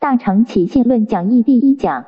[0.00, 2.04] 大乘起信论讲义第一讲。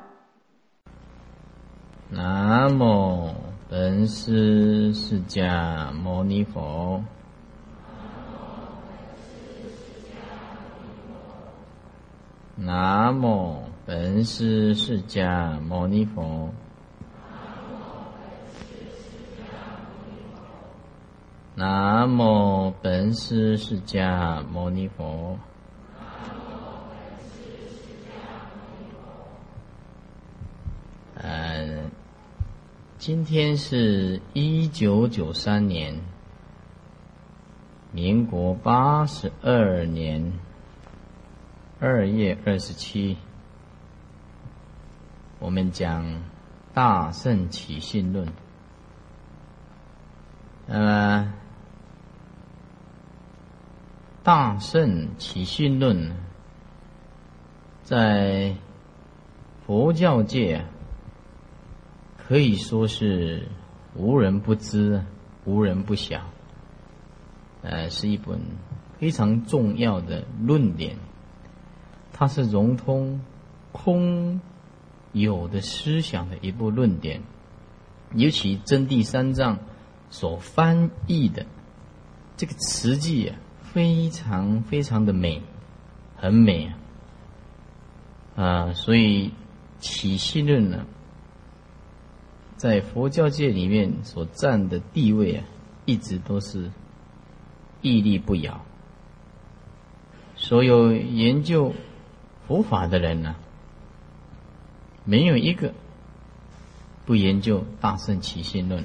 [2.08, 3.34] 南无
[3.68, 7.02] 本师释迦牟尼佛。
[12.54, 16.50] 南无本师释迦牟尼佛。
[21.56, 25.36] 南无本师释迦牟尼佛。
[33.00, 36.02] 今天是一九九三年，
[37.92, 40.34] 民国八十二年
[41.80, 43.16] 二月二十七，
[45.38, 46.04] 我们讲
[46.74, 48.26] 《大圣起信论》。
[50.66, 51.32] 那么，
[54.22, 56.10] 《大圣起信论》
[57.82, 58.54] 在
[59.64, 60.66] 佛教界。
[62.30, 63.48] 可以说是
[63.96, 65.02] 无人不知，
[65.44, 66.22] 无人不晓。
[67.60, 68.38] 呃，是一本
[69.00, 70.96] 非常重要的论点，
[72.12, 73.20] 它是融通
[73.72, 74.40] 空
[75.10, 77.20] 有的思想的一部论点。
[78.14, 79.58] 尤其真谛三藏
[80.08, 81.46] 所翻译的
[82.36, 85.42] 这个词句啊，非常非常的美，
[86.14, 86.66] 很美
[88.36, 88.44] 啊！
[88.44, 89.32] 啊，所以
[89.80, 90.86] 起信论呢。
[92.60, 95.44] 在佛教界里面所占的地位啊，
[95.86, 96.70] 一直都是
[97.80, 98.60] 屹立不摇。
[100.36, 101.72] 所有研究
[102.46, 103.34] 佛法的人呢，
[105.06, 105.72] 没有一个
[107.06, 108.84] 不研究《大圣起信论》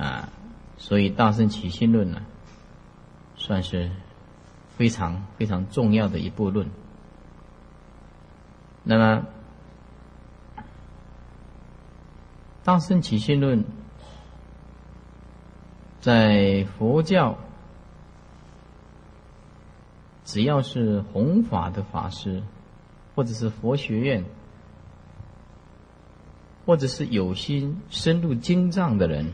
[0.00, 0.30] 啊。
[0.78, 2.22] 所以，《大圣起信论》呢，
[3.36, 3.90] 算是
[4.78, 6.70] 非常非常重要的一部论。
[8.82, 9.26] 那么，
[12.66, 13.64] 大圣起信论，
[16.00, 17.38] 在佛教，
[20.24, 22.42] 只要是弘法的法师，
[23.14, 24.24] 或者是佛学院，
[26.66, 29.32] 或者是有心深入经藏的人，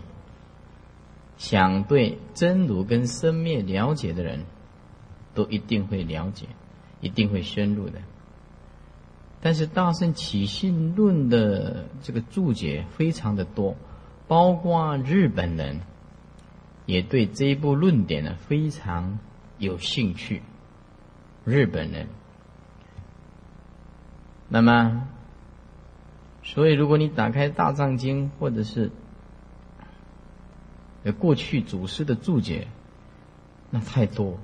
[1.39, 4.45] 想对真如跟生灭了解的人，
[5.35, 6.49] 都一定会了解，
[7.01, 7.99] 一定会深入的。
[9.45, 13.75] 但是《大圣起信论》的这个注解非常的多，
[14.29, 15.81] 包括日本人
[16.87, 19.19] 也对这一部论点呢非常
[19.59, 20.43] 有兴趣。
[21.45, 22.07] 日本人，
[24.49, 25.09] 那么，
[26.45, 28.93] 所以如果你打开《大藏经》或者是
[31.19, 32.69] 过去祖师的注解，
[33.71, 34.39] 那太多，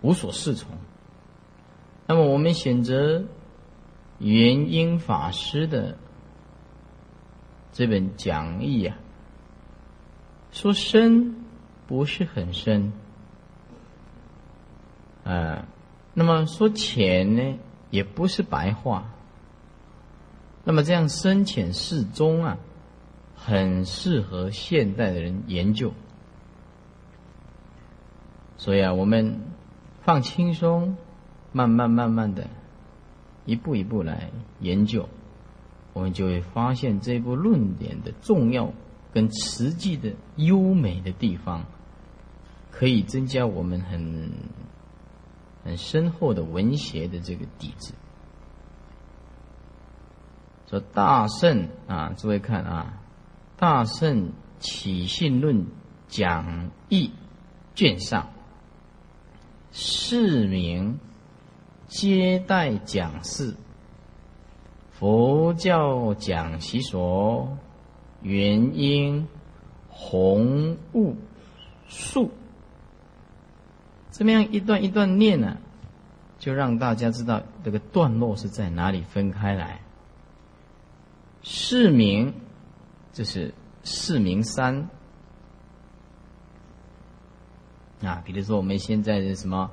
[0.00, 0.70] 无所适从。
[2.10, 3.22] 那么我们选择
[4.18, 5.98] 元音法师的
[7.70, 8.96] 这本讲义啊，
[10.50, 11.44] 说深
[11.86, 12.94] 不是很深，
[15.22, 15.66] 啊，
[16.14, 17.58] 那么说浅呢
[17.90, 19.10] 也不是白话，
[20.64, 22.56] 那么这样深浅适中啊，
[23.36, 25.92] 很适合现代的人研究。
[28.56, 29.42] 所以啊，我们
[30.00, 30.96] 放轻松。
[31.52, 32.46] 慢慢慢慢的，
[33.46, 35.08] 一步一步来研究，
[35.92, 38.72] 我们就会发现这部论点的重要
[39.12, 41.64] 跟实际的优美的地方，
[42.70, 44.30] 可以增加我们很
[45.64, 47.94] 很深厚的文学的这个底子。
[50.68, 53.00] 说大圣啊，诸位看啊，
[53.60, 55.66] 《大圣起信论
[56.08, 57.06] 讲义》
[57.74, 58.28] 卷上，
[59.72, 60.98] 释名。
[61.88, 63.54] 接待讲师，
[64.92, 67.56] 佛教讲习所，
[68.20, 69.26] 原因
[69.88, 71.16] 红雾
[71.88, 72.30] 树，
[74.10, 75.56] 这么样一段一段念呢，
[76.38, 79.80] 就让大家知道这个段落是在哪里分开来。
[81.42, 82.34] 市名，
[83.14, 84.90] 这是市名山
[88.02, 89.70] 啊，比如说我们现在的什么。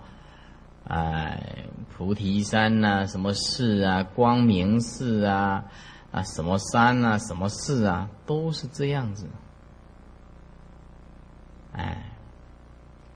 [0.87, 5.65] 哎，菩提山呐，什么寺啊，光明寺啊，
[6.11, 9.27] 啊，什么山啊，什么寺啊，都是这样子。
[11.71, 12.11] 哎，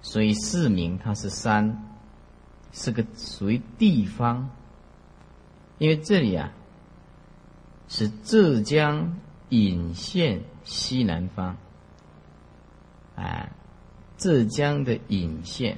[0.01, 1.85] 所以寺名它是山，
[2.71, 4.49] 是个属于地方，
[5.77, 6.51] 因为这里啊
[7.87, 9.15] 是浙江
[9.49, 11.55] 鄞县西南方，
[13.15, 13.51] 哎，
[14.17, 15.77] 浙江的鄞县。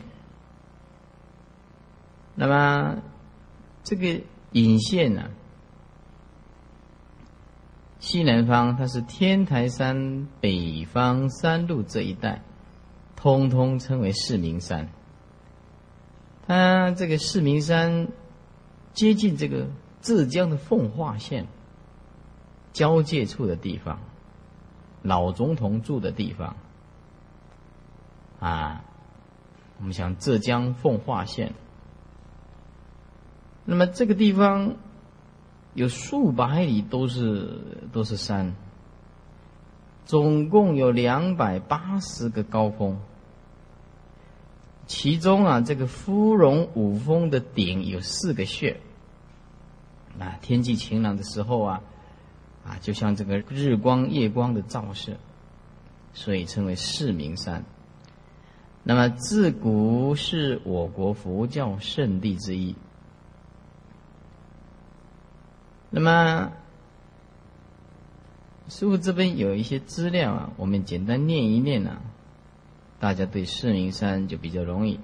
[2.36, 3.02] 那么
[3.84, 5.30] 这个引线呢，
[8.00, 12.42] 西南方它是天台山北方山路这一带，
[13.16, 14.90] 通通称为四明山。
[16.48, 18.08] 它这个四明山
[18.94, 19.68] 接近这个
[20.02, 21.48] 浙江的奉化县
[22.74, 24.00] 交界处的地方，
[25.02, 26.56] 老总统住的地方
[28.40, 28.84] 啊。
[29.78, 31.54] 我们想浙江奉化县，
[33.66, 34.76] 那么这个地方
[35.74, 37.60] 有数百里都是
[37.92, 38.56] 都是山，
[40.06, 43.00] 总共有两百八十个高峰。
[44.88, 48.82] 其中啊，这个芙蓉五峰的顶有四个穴，
[50.20, 51.82] 啊，天气晴朗的时候啊，
[52.66, 55.14] 啊，就像这个日光夜光的照射，
[56.14, 57.64] 所以称为四明山。
[58.84, 62.76] 那么自古是我国佛教圣地之一。
[65.92, 66.54] 那么
[68.70, 72.02] 师傅这边有一些资料啊，我们简单念一念啊。
[73.00, 75.00] 大家对四明山就比较容易，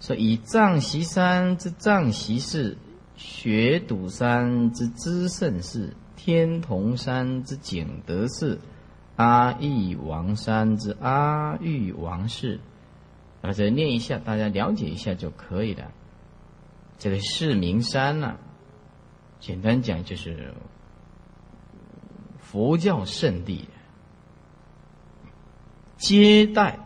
[0.00, 2.76] 说以藏席山之藏席寺、
[3.16, 8.60] 雪堵山之知胜寺、天童山之景德寺、
[9.16, 12.60] 阿育王山之阿育王寺，
[13.40, 15.90] 啊，这念一下，大家了解一下就可以了。
[16.98, 18.36] 这个四明山呢，
[19.40, 20.52] 简单讲就是
[22.40, 23.68] 佛教圣地，
[25.96, 26.78] 接待。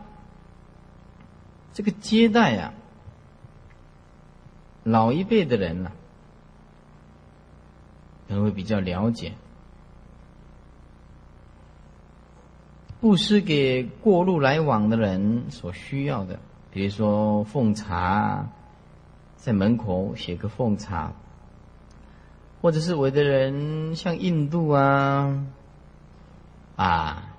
[1.73, 2.73] 这个接待啊，
[4.83, 5.91] 老一辈的人呢，
[8.27, 9.31] 可能会比较了解，
[12.99, 16.37] 布施给过路来往的人所需要的，
[16.71, 18.49] 比如说奉茶，
[19.37, 21.13] 在门口写个奉茶，
[22.61, 25.45] 或者是有的人像印度啊，
[26.75, 27.35] 啊，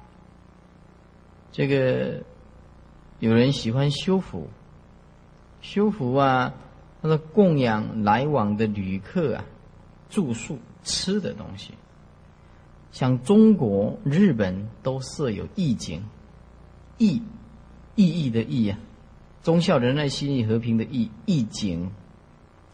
[1.52, 2.22] 这个。
[3.20, 4.48] 有人喜欢修福，
[5.60, 6.54] 修福啊，
[7.00, 9.44] 他说供养来往的旅客啊，
[10.10, 11.74] 住宿吃的东西。
[12.90, 16.02] 像中国、日本都设有义景，
[16.98, 17.22] 义
[17.94, 18.78] 意义的义啊，
[19.44, 21.92] 忠孝仁爱心义和平的义义景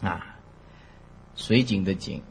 [0.00, 0.38] 啊，
[1.36, 2.22] 水井的井，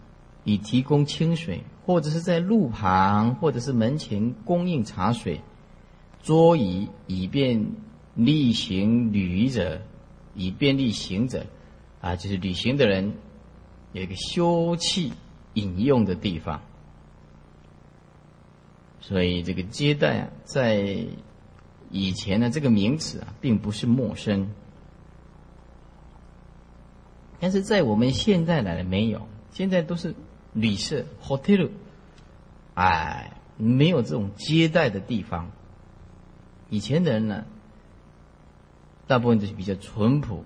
[0.48, 5.42] 以提供清水，或者是在路旁或者是门前供应茶水、
[6.24, 7.64] 桌椅，以便。
[8.20, 9.80] 例行旅者，
[10.34, 11.46] 以便利行者，
[12.02, 13.14] 啊，就是旅行的人
[13.92, 15.12] 有一个休憩
[15.54, 16.60] 饮用的地方。
[19.00, 21.06] 所以这个接待啊，在
[21.92, 24.50] 以前呢，这个名词啊，并不是陌生。
[27.40, 30.16] 但是在我们现在来了没有，现在都是
[30.60, 31.70] 旅社 hotel，
[32.74, 35.52] 哎，没有这种接待的地方。
[36.70, 37.46] 以前的人呢？
[39.08, 40.44] 大部分都是比较淳朴、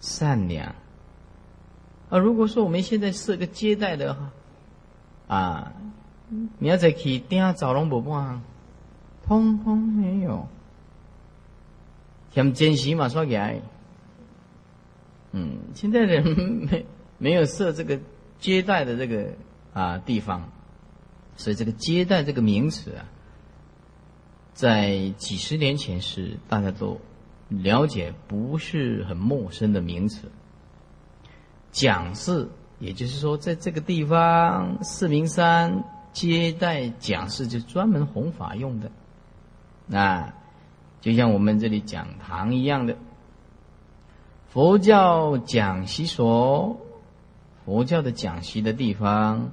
[0.00, 0.74] 善良。
[2.10, 4.32] 啊，如果说我们现在设个接待的哈，
[5.28, 5.72] 啊，
[6.58, 8.42] 明仔去订早龙不办，
[9.26, 10.48] 通通没有，
[12.32, 13.60] 像珍惜嘛说起来，
[15.30, 16.86] 嗯，现在人没
[17.18, 18.00] 没有设这个
[18.44, 19.32] 接待的这个
[19.72, 20.50] 啊地方，
[21.36, 23.08] 所以这个接待这个名词啊，
[24.52, 27.00] 在几十年前是大家都。
[27.48, 30.32] 了解不是很陌生的名词。
[31.70, 32.48] 讲师，
[32.80, 38.90] 也就是说，在这个地方，四明山接待讲师，就专门弘法用的。
[39.86, 40.32] 那
[41.02, 42.96] 就像我们这里讲堂一样的，
[44.48, 46.80] 佛教讲习所，
[47.64, 49.52] 佛教的讲习的地方，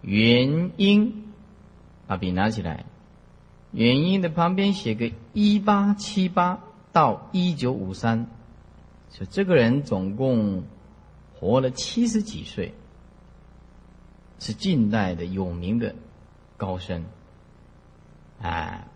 [0.00, 1.32] 元音，
[2.06, 2.84] 把笔拿起来，
[3.70, 6.60] 元音的旁边写个一八七八。
[6.92, 8.26] 到一九五三，
[9.10, 10.64] 就这个人总共
[11.34, 12.74] 活了七十几岁，
[14.38, 15.94] 是近代的有名的
[16.58, 17.06] 高僧，
[18.42, 18.86] 哎，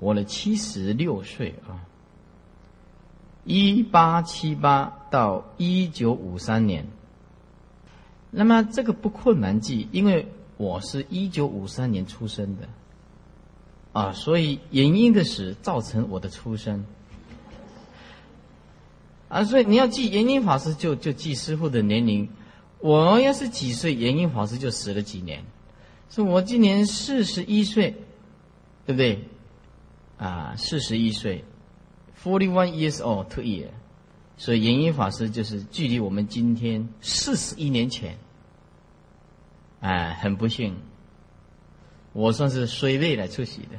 [0.00, 1.84] 活了七十六岁啊。
[3.44, 6.86] 一八七八到一九五三年，
[8.38, 10.28] 那么这个不困难记，因为
[10.58, 12.68] 我是一九五三年出生的。
[13.94, 16.84] 啊，所以原因的死造成我的出生，
[19.30, 22.28] 啊，所以你要记原因法师就就记师傅的年龄，
[22.80, 25.42] 我要是几岁，原因法师就死了几年，
[26.10, 27.92] 说我今年四十一岁，
[28.84, 29.24] 对不对？
[30.18, 31.42] 啊，四十一岁
[32.22, 33.68] ，forty one years old to year，
[34.36, 38.18] 所以延英法师就是距离我们今天四十一年前，
[39.80, 40.76] 哎，很不幸，
[42.12, 43.78] 我算是衰位来出席的，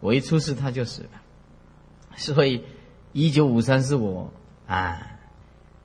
[0.00, 1.10] 我一出世他就死了，
[2.16, 2.64] 所以
[3.12, 4.32] 一九五三是我
[4.66, 5.18] 啊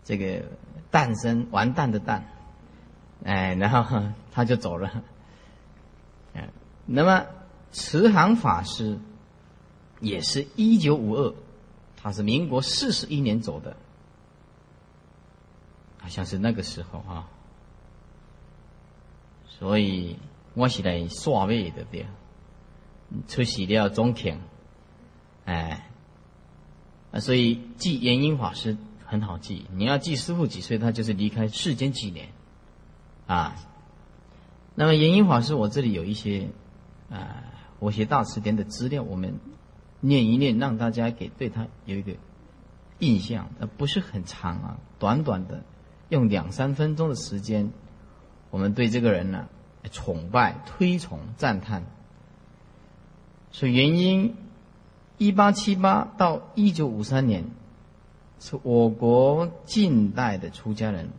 [0.03, 0.43] 这个
[0.91, 2.27] 诞生完蛋的蛋，
[3.24, 5.03] 哎，然后他就走了，
[6.34, 6.50] 哎，
[6.86, 7.25] 那么
[7.72, 9.00] 慈航法师
[10.00, 11.34] 也是一九五二，
[11.96, 13.75] 他是民国四十一年走的。
[15.98, 17.29] 好像是那个时候啊，
[19.63, 20.17] 所以
[20.55, 22.05] 我是来刷位的对，
[23.29, 24.41] 出席了中庭，
[25.46, 25.89] 哎，
[27.13, 32.27] 啊，所以记延英法师很好记，你要记师傅几岁，他就是离开世间几年，
[33.25, 33.55] 啊，
[34.75, 36.50] 那么延英法师，我这里有一些
[37.10, 37.46] 啊，
[37.79, 39.39] 我写大词典的资料，我们
[40.01, 42.12] 念一念，让大家给对他有一个
[43.00, 45.63] 印象，呃，不是很长啊，短短的。
[46.10, 47.72] 用两三分钟的时间，
[48.54, 49.50] 我们对这个人呢
[49.92, 51.84] 崇拜、推崇、赞叹。
[53.52, 54.36] 所以原因，
[55.18, 57.46] 一八七八到一九五三年，
[58.40, 61.10] 是我国近代的出家人，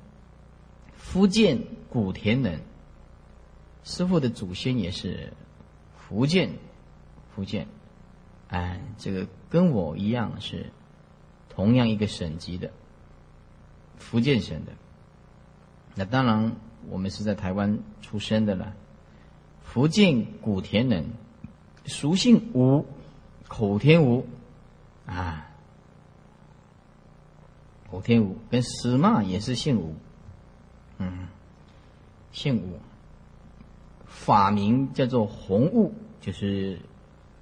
[0.97, 1.59] 福建
[1.91, 2.61] 古田人。
[3.83, 5.33] 师傅的祖先也是
[5.97, 6.53] 福建，
[7.35, 7.67] 福建，
[8.47, 10.71] 哎，这个跟我一样是
[11.49, 12.71] 同样一个省级的，
[13.99, 14.73] 福建省的。
[15.97, 16.53] 那当然，
[16.91, 18.75] 我们是在台湾出生的了。
[19.63, 21.05] 福建古田人，
[21.87, 22.85] 俗姓吴，
[23.49, 24.25] 口天吴，
[25.07, 25.49] 啊，
[27.91, 29.95] 口天吴跟司马也是姓吴，
[30.99, 31.27] 嗯，
[32.31, 32.79] 姓吴，
[34.07, 36.79] 法名叫做洪悟，就是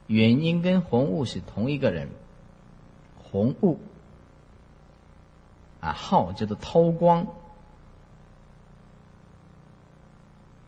[0.07, 2.09] 原因跟洪悟是同一个人，
[3.23, 3.79] 洪悟，
[5.81, 7.27] 啊，号叫做韬光。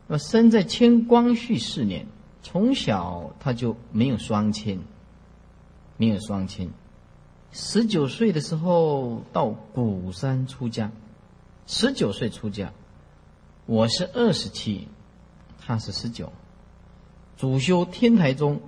[0.07, 2.05] 那生在清光绪四年，
[2.43, 4.79] 从小他就没有双亲，
[5.97, 6.71] 没有双亲。
[7.51, 10.91] 十九岁的时候到鼓山出家，
[11.65, 12.71] 十九岁出家，
[13.65, 14.87] 我是二十七，
[15.59, 16.31] 他是十九，
[17.35, 18.61] 主修天台宗。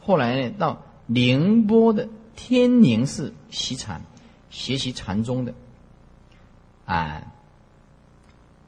[0.00, 4.00] 后来呢，到宁波的天宁寺习禅，
[4.48, 5.54] 学习禅宗的。
[6.84, 7.32] 啊，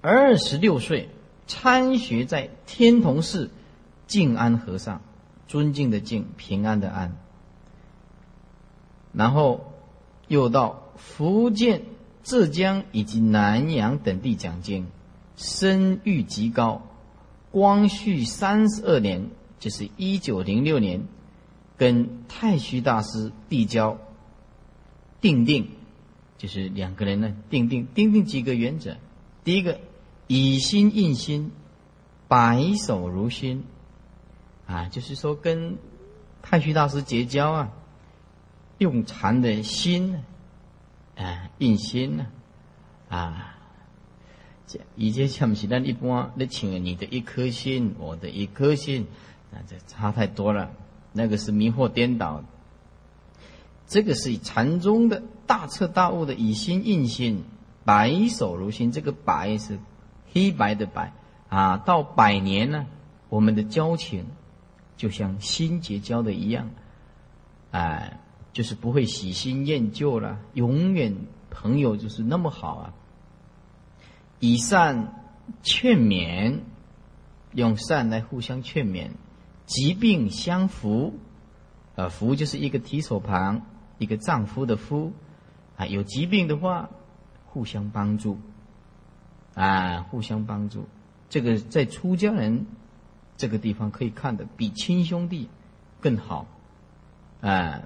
[0.00, 1.08] 二十六岁。
[1.50, 3.50] 参学在天童寺
[4.06, 5.02] 静安和尚，
[5.48, 7.16] 尊敬的敬，平安的安。
[9.12, 9.72] 然后
[10.28, 11.82] 又到福建、
[12.22, 14.86] 浙江以及南洋等地讲经，
[15.36, 16.86] 声誉极高。
[17.50, 19.28] 光绪三十二年，
[19.58, 21.02] 就是一九零六年，
[21.76, 23.98] 跟太虚大师递交
[25.20, 25.66] 定定，
[26.38, 28.98] 就是两个人呢定定定定几个原则，
[29.42, 29.80] 第一个。
[30.32, 31.50] 以心印心，
[32.28, 33.64] 白首如新，
[34.64, 35.76] 啊，就是说跟
[36.40, 37.72] 太虚大师结交啊，
[38.78, 40.22] 用禅的心，
[41.16, 42.28] 啊，印心呢，
[43.08, 43.56] 啊，
[44.68, 49.08] 这以前像不是咱一般那请了你的一颗心，我的一颗心，
[49.50, 50.70] 那这差太多了，
[51.12, 52.44] 那个是迷惑颠倒，
[53.88, 57.42] 这个是禅宗的大彻大悟的以心印心，
[57.84, 59.80] 白首如新，这个白是。
[60.32, 61.12] 黑白的白
[61.48, 62.86] 啊，到百年呢，
[63.28, 64.26] 我们的交情
[64.96, 66.70] 就像新结交的一样，
[67.70, 68.20] 哎，
[68.52, 71.16] 就是不会喜新厌旧了，永远
[71.50, 72.94] 朋友就是那么好啊。
[74.38, 75.14] 以善
[75.62, 76.60] 劝勉，
[77.52, 79.10] 用善来互相劝勉，
[79.66, 81.14] 疾病相扶，
[81.96, 83.62] 啊，扶就是一个提手旁，
[83.98, 85.12] 一个丈夫的夫，
[85.76, 86.88] 啊，有疾病的话，
[87.46, 88.38] 互相帮助。
[89.60, 90.86] 啊，互相帮助，
[91.28, 92.64] 这个在出家人
[93.36, 95.50] 这个地方可以看的比亲兄弟
[96.00, 96.46] 更好。
[97.42, 97.82] 啊，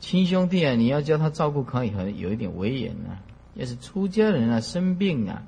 [0.00, 3.22] 亲兄弟啊，你要叫他照顾可以，很有一点威严啊。
[3.54, 5.44] 要是出家人啊，生病啊，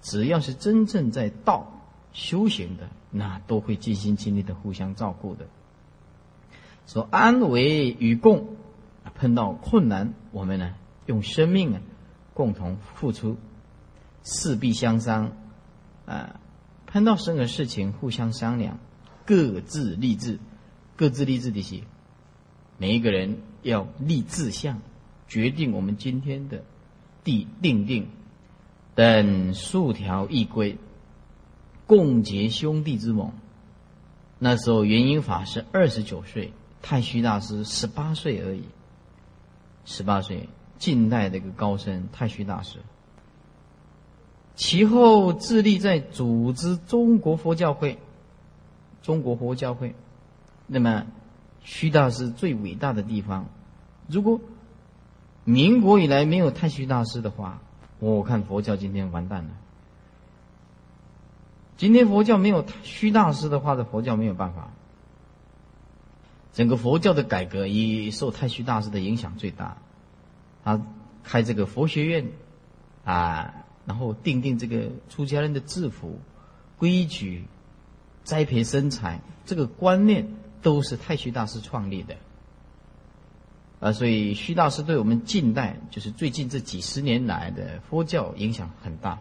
[0.00, 1.72] 只要是真正在道
[2.12, 5.46] 修行的，那都会尽心尽力的互相照顾的。
[6.86, 8.56] 说安危与共，
[9.16, 10.74] 碰到困难，我们呢
[11.06, 11.80] 用生命啊
[12.32, 13.36] 共同付出。
[14.24, 15.36] 势必相商，
[16.06, 16.40] 啊，
[16.86, 18.78] 碰到任何事情互相商量，
[19.26, 20.40] 各自立志，
[20.96, 21.82] 各自立志的是，
[22.78, 24.80] 每一个人要立志向，
[25.28, 26.64] 决定我们今天的
[27.22, 28.08] 地定定
[28.94, 30.78] 等数条一规，
[31.86, 33.32] 共结兄弟之盟。
[34.38, 38.62] 那时候元英法师二十九岁，太虚大师十八岁而已，
[39.84, 42.78] 十八岁近代的一个高僧太虚大师。
[44.56, 47.98] 其后致力在组织中国佛教会，
[49.02, 49.94] 中国佛教会。
[50.66, 51.06] 那么，
[51.62, 53.46] 虚大师最伟大的地方，
[54.06, 54.40] 如果
[55.42, 57.60] 民国以来没有太虚大师的话，
[57.98, 59.50] 我看佛教今天完蛋了。
[61.76, 64.70] 今天佛教没有虚大师的话，这佛教没有办法。
[66.52, 69.76] 整个佛教的改革以受太虚大师的影响最大，
[70.62, 70.80] 他
[71.24, 72.28] 开这个佛学院，
[73.04, 73.63] 啊。
[73.86, 76.18] 然后定定这个出家人的制服、
[76.78, 77.44] 规矩、
[78.22, 80.26] 栽培身材，这个观念
[80.62, 82.14] 都是太虚大师创立的。
[83.80, 89.18] 啊，所以虚大师对我们近代，就是最近这几十年来的佛教影响很大。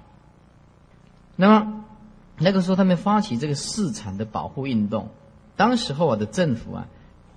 [1.35, 1.83] 那么
[2.37, 5.09] 那个时候，他们发起这个寺产的保护运动，
[5.57, 6.87] 当时候啊的政府啊，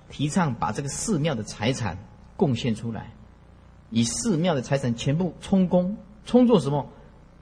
[0.09, 1.97] 提倡把这个寺庙的财产
[2.37, 3.11] 贡献出来，
[3.89, 6.87] 以寺庙的财产全部充公，充作什么？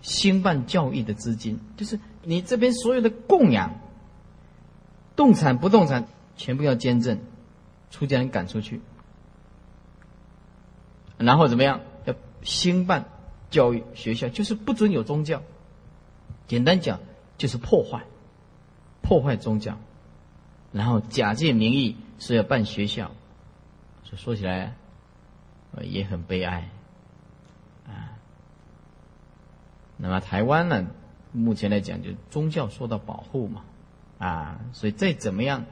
[0.05, 3.79] 兴办教育的资金，就是你这边所有的供养、
[5.15, 6.05] 动产、不动产，
[6.37, 7.17] 全部要捐赠，
[7.89, 8.81] 出家人赶出去，
[11.17, 11.81] 然后怎么样？
[12.05, 13.05] 要兴办
[13.49, 15.41] 教育学校，就是不准有宗教。
[16.47, 16.99] 简单讲，
[17.39, 18.03] 就是破坏，
[19.01, 19.79] 破坏宗教，
[20.71, 23.09] 然后假借名义是要办学校，
[24.03, 24.75] 所以说起来，
[25.81, 26.69] 也很悲哀
[27.87, 28.14] 啊。
[29.97, 30.87] 那么台湾呢，
[31.31, 33.63] 目前来讲就宗教受到保护嘛，
[34.17, 35.65] 啊，所以再怎么样，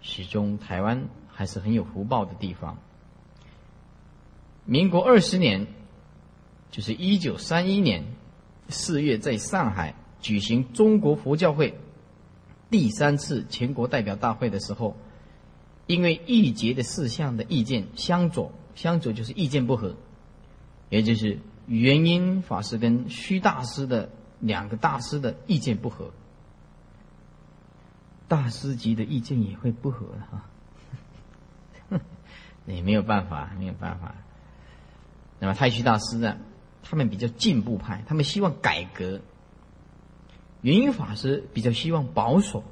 [0.00, 2.78] 始终台湾还是很有福报的地方。
[4.64, 5.66] 民国二十年，
[6.70, 8.04] 就是一九三一年
[8.68, 11.78] 四月，在上海举行中国佛教会
[12.70, 14.96] 第三次全国代表大会的时候，
[15.86, 19.96] 因为议决的事项的意见相左，相左就是意见不合，
[20.88, 21.38] 也就是。
[21.70, 26.10] 元音法师跟虚大师的两个大师的意见不合，
[28.26, 32.00] 大师级的意见也会不合哈，
[32.66, 34.16] 也没有办法，没有办法。
[35.38, 36.38] 那么太虚大师呢，
[36.82, 39.20] 他们比较进步派，他们希望改革；
[40.62, 42.64] 元音法师比较希望保守。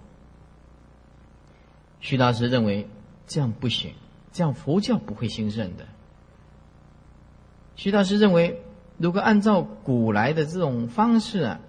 [2.01, 2.89] 虚大师认为
[3.29, 3.95] 这样不行，
[4.33, 5.87] 这样佛教不会兴盛的。
[7.77, 8.61] 虚大师认为。
[8.99, 11.61] 如果按照古来的这种方式啊，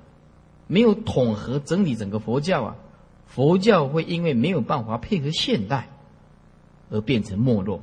[0.67, 2.75] 没有统合整理整个佛教啊，
[3.27, 5.87] 佛教会因为没有办法配合现代，
[6.89, 7.81] 而变成没落。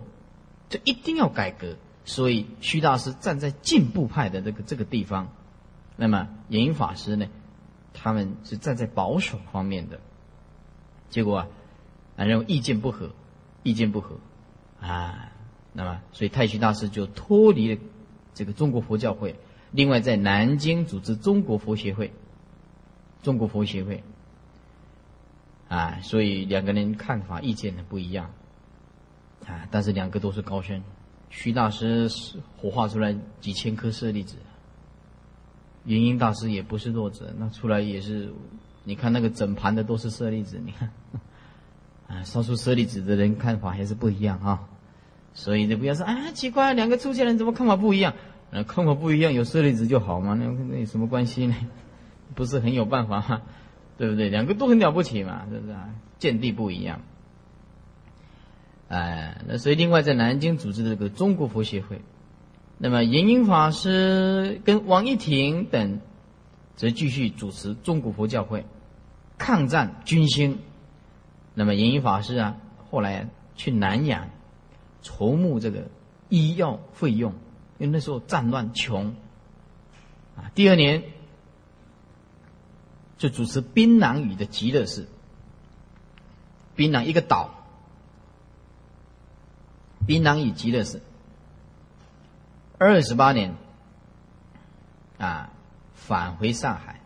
[0.69, 1.77] 这一定要改革。
[2.09, 5.27] 所以虚大师站在进步派的这个这个地方，
[5.97, 7.27] 那么延英法师呢，
[7.93, 9.99] 他们是站在保守方面的。
[11.11, 11.49] 结果啊，
[12.17, 13.11] 啊认为意见不合，
[13.65, 14.21] 意见不合，
[14.81, 15.33] 啊，
[15.73, 17.81] 那么所以太虚大师就脱离了。
[18.37, 19.35] 这个中国佛教会，
[19.71, 22.13] 另外在南京组织中国佛协会，
[23.23, 24.05] 中国佛协会，
[25.69, 28.31] 啊，所以两个人看法意见呢不一样，
[29.47, 30.83] 啊，但是两个都是高僧，
[31.31, 34.37] 徐大师是火化出来几千颗舍利子，
[35.87, 38.31] 云英大师也不是弱者，那出来也是，
[38.85, 40.93] 你看那个整盘的都是舍利子，你看，
[42.07, 44.69] 啊，烧出舍利子的人看法还是不一样啊。
[45.37, 48.15] 所以你不要说啊，奇怪，两个出家人怎么看法不一样？
[48.51, 51.55] 呃，看法不一样，有舍利子就好嘛，那那有什么关系呢？
[52.35, 53.43] 不是很有办法吗？
[53.99, 54.31] 对不对？
[54.31, 55.91] 两个都很了不起嘛，是不是啊？
[56.19, 57.03] 见地不一样。
[58.89, 62.01] 哎，那所以另外在南京组织这个中国佛协会，
[62.79, 66.01] 那么延英法师跟王一婷等，
[66.77, 68.65] 则继续主持中国佛教会，
[69.37, 70.61] 抗战军兴。
[71.53, 72.57] 那么延英法师啊，
[72.91, 74.31] 后来去南洋。
[75.07, 75.85] 筹募这个
[76.29, 77.33] 医药费用，
[77.79, 79.15] 因为那时候战乱穷，
[80.37, 81.05] 啊，第二年
[83.17, 85.07] 就主持槟榔屿的极乐寺，
[86.75, 87.51] 槟榔一个岛，
[90.09, 91.01] 槟榔屿极乐寺，
[92.77, 93.55] 二十八年，
[95.19, 95.53] 啊，
[95.95, 97.01] 返回上海，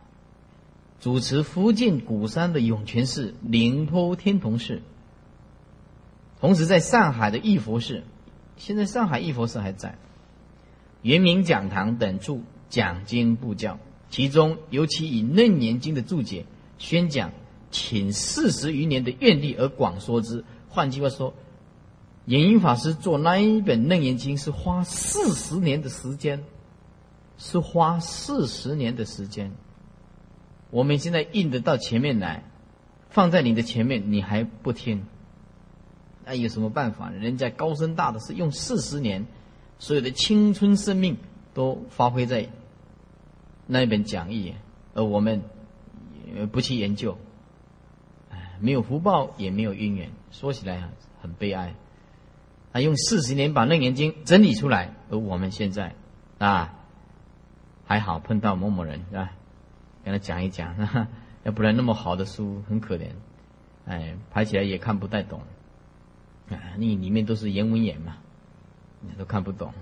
[1.00, 4.80] 主持福建鼓山的涌泉寺、宁波天童寺。
[6.40, 8.02] 同时，在上海的义佛寺，
[8.56, 9.98] 现在上海义佛寺还在，
[11.02, 16.46] 圆明讲堂等处讲经布教，其中尤其以《楞严经》的注解
[16.78, 17.32] 宣讲，
[17.70, 20.44] 请四十余年的愿力而广说之。
[20.70, 21.34] 换句话说，
[22.24, 26.42] 延英法师做那一本《楞严经》是花四十年的时间，
[27.36, 29.52] 是花四十年的时间。
[30.70, 32.44] 我们现在印得到前面来，
[33.10, 35.04] 放在你的前面，你还不听。
[36.30, 37.10] 那有什么办法？
[37.10, 39.26] 人家高深大的是用四十年
[39.80, 41.16] 所有的青春生命
[41.52, 42.48] 都发挥在
[43.66, 44.54] 那一本讲义，
[44.94, 45.42] 而我们
[46.52, 47.18] 不去研究，
[48.30, 50.88] 哎，没有福报，也没有因缘，说起来
[51.20, 51.74] 很悲哀。
[52.72, 55.96] 他用四十年把《楞严经》整理出来，而我们现在
[56.38, 56.76] 啊，
[57.84, 59.32] 还好碰到某某人是吧？
[60.04, 60.76] 跟他讲一讲，
[61.42, 63.08] 要不然那么好的书很可怜，
[63.86, 65.42] 哎，排起来也看不太懂，
[66.50, 68.16] 啊，你里面都是言文言嘛，
[69.00, 69.72] 你都看不懂。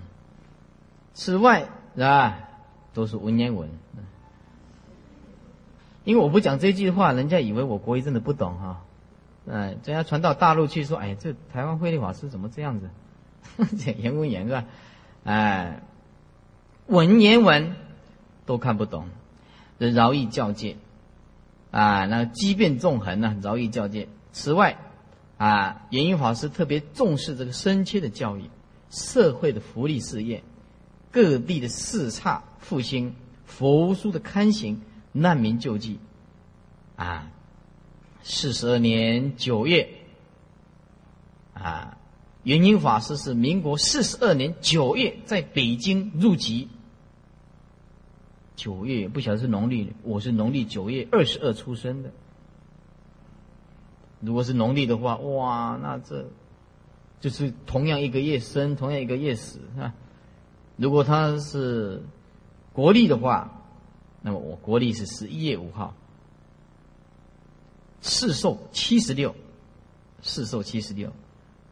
[1.14, 2.38] 此外是吧，
[2.94, 3.68] 都是文言文。
[6.04, 8.83] 因为我不讲这句话，人家以为我国语真的不懂哈。
[9.50, 12.90] 哎，这要传到大陆去，说，哎，这台湾慧律法师怎么这样子？
[13.76, 14.64] 讲言文言是吧？
[15.24, 15.83] 哎，
[16.87, 17.74] 文言文
[18.46, 19.09] 都看不懂，
[19.78, 20.76] 这饶益教界
[21.70, 24.09] 啊，那机变纵横呢，饶益教界。
[24.33, 24.78] 此外，
[25.38, 28.51] 啊，言语法师特别重视这个深切的教育、
[28.90, 30.42] 社会的福利事业、
[31.11, 33.14] 各地的四差复兴、
[33.46, 35.98] 佛书的刊行、难民救济，
[36.96, 37.31] 啊。
[38.24, 39.88] 四十二年九月，
[41.55, 41.96] 啊，
[42.42, 46.68] 元英法师是民国四十二年九月在北京入籍。
[48.57, 52.11] 九月不晓得是农历，我是农历九月二十二出生的。
[54.20, 56.26] 如果是农历的话，哇，那这
[57.20, 59.94] 就是同样一个月生，同样一个月死啊。
[60.76, 62.02] 如果他是
[62.72, 63.62] 国历的话，
[64.22, 65.94] 那么我国历是十一月五号。
[68.00, 69.35] 世寿七十六，
[70.22, 71.12] 世寿七十六，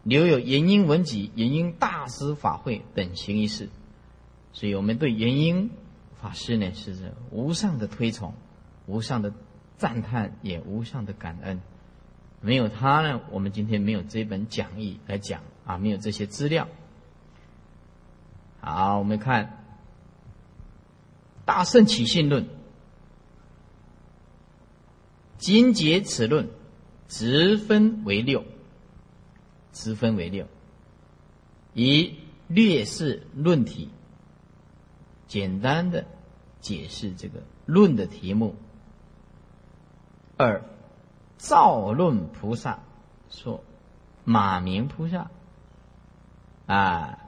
[0.02, 3.68] 留有元婴文集、元婴大师法会等行仪式，
[4.52, 5.70] 所以我们对元婴
[6.20, 8.34] 法师呢是无上的推崇、
[8.86, 9.32] 无上的
[9.78, 11.60] 赞叹，也无上的感恩。
[12.46, 16.68] 没有他呢，我们今天没有这本讲义来讲啊，没有这些资料。
[18.60, 19.46] 好，我们看
[21.44, 22.44] 《大圣起信论》。
[25.38, 26.48] 今解此论，
[27.08, 28.44] 直分为六，
[29.72, 30.46] 直分为六，
[31.74, 32.14] 以
[32.46, 33.90] 略示论体，
[35.26, 36.06] 简单的
[36.60, 38.54] 解释这个论的题目。
[40.36, 40.62] 二，
[41.36, 42.80] 造论菩萨
[43.30, 43.62] 说，
[44.24, 45.30] 马明菩萨
[46.66, 47.18] 啊。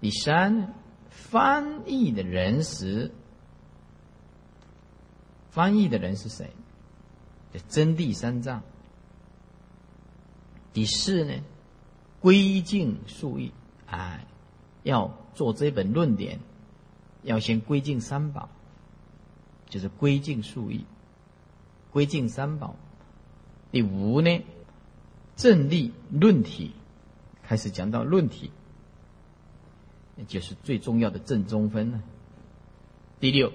[0.00, 0.74] 第三，
[1.08, 3.12] 翻译的人时。
[5.50, 6.50] 翻译的人是谁？
[7.68, 8.62] 真谛三藏。
[10.72, 11.42] 第四呢，
[12.20, 13.52] 归敬数义，
[13.86, 14.26] 哎，
[14.82, 16.40] 要做这本论点，
[17.22, 18.48] 要先归敬三宝，
[19.68, 20.84] 就是归敬数义，
[21.90, 22.76] 归敬三宝。
[23.70, 24.42] 第五呢，
[25.36, 26.72] 正立论体，
[27.42, 28.50] 开始讲到论体，
[30.28, 32.02] 就是最重要的正中分呢。
[33.20, 33.52] 第六。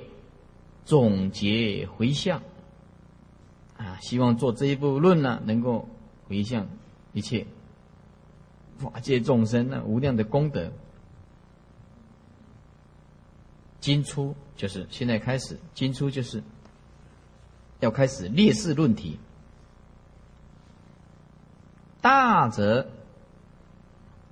[0.86, 2.42] 总结回向
[3.78, 5.88] 啊，希望做这一部论呢，能够
[6.28, 6.68] 回向
[7.14, 7.46] 一切
[8.80, 10.72] 法界众生呢无量的功德。
[13.80, 16.44] 今初就是现在开始，今初就是
[17.80, 19.20] 要开始列式论题。
[22.02, 22.90] 大则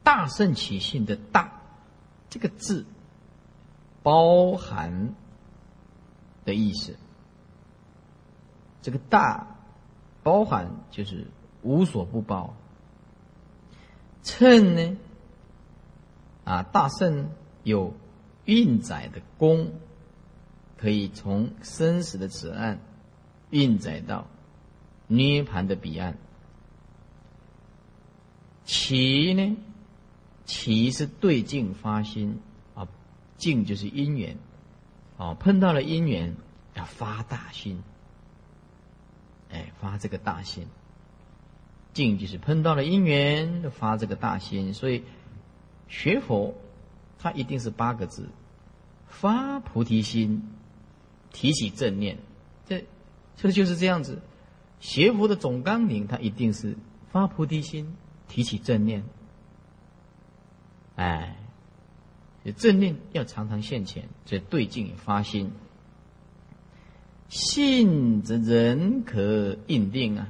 [0.04, 1.62] 大圣起信的大
[2.30, 2.86] 这个字
[4.04, 5.14] 包含。
[6.46, 6.96] 的意思，
[8.82, 9.58] 这个大
[10.24, 11.28] 包含就是
[11.62, 12.54] 无所不包。
[14.24, 14.98] 称呢，
[16.46, 17.30] 啊，大圣
[17.64, 17.94] 有
[18.48, 19.72] 运载的功，
[20.78, 22.80] 可以从生死的此岸
[23.52, 24.28] 运载到
[25.06, 26.18] 涅盘的彼岸。
[28.66, 29.58] 其呢，
[30.46, 32.40] 其是对境发心
[32.74, 32.88] 啊，
[33.38, 34.38] 境就是因缘。
[35.18, 36.36] 哦，碰到了因缘，
[36.76, 37.82] 要发大心，
[39.50, 40.68] 哎，发这个大心。
[41.94, 44.74] 境就是碰到了因缘，发这个大心。
[44.74, 45.04] 所以
[45.88, 46.54] 学佛，
[47.20, 48.28] 它一定是八个字：
[49.08, 50.44] 发菩提心，
[51.32, 52.18] 提起正念。
[52.66, 52.86] 这，
[53.36, 54.22] 这就是这样子。
[54.80, 56.76] 学佛的总纲领，它一定是
[57.12, 57.96] 发菩提心，
[58.28, 59.04] 提起正念。
[60.96, 61.36] 哎。
[62.56, 65.52] 正念要常常现前，这对境发心，
[67.28, 70.30] 信则人可应定啊。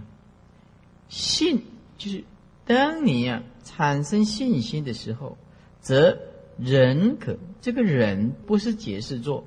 [1.09, 1.61] 信
[1.99, 2.23] 就是
[2.65, 5.37] 当你呀产生信心的时候，
[5.79, 6.17] 则
[6.57, 9.45] 忍可这个人不是解释作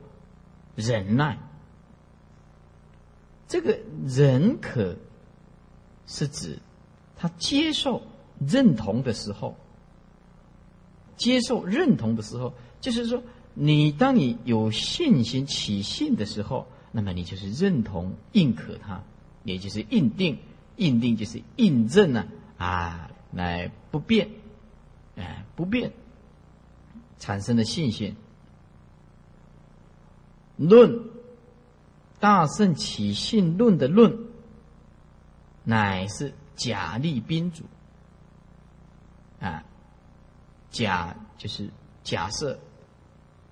[0.76, 1.38] 忍耐，
[3.48, 4.96] 这个忍可
[6.06, 6.58] 是指
[7.16, 8.02] 他接受
[8.38, 9.56] 认同的时候，
[11.16, 13.22] 接受、认同的时候，就是说，
[13.54, 19.02] 你当你有信心、起信的时候，那么你就是认同、认可他，
[19.44, 20.38] 也就是印定。
[20.76, 24.30] 印定就是印证呢，啊，来不变，
[25.14, 25.92] 哎，不变
[27.20, 28.16] 产生的信心。
[30.56, 31.08] 论
[32.18, 34.26] 大圣起信论的论，
[35.62, 37.64] 乃是假立宾主。
[39.38, 39.64] 啊，
[40.70, 41.70] 假就是
[42.02, 42.58] 假设，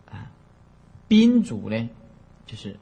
[0.04, 0.30] 啊，
[1.06, 1.88] 宾主呢，
[2.44, 2.78] 就是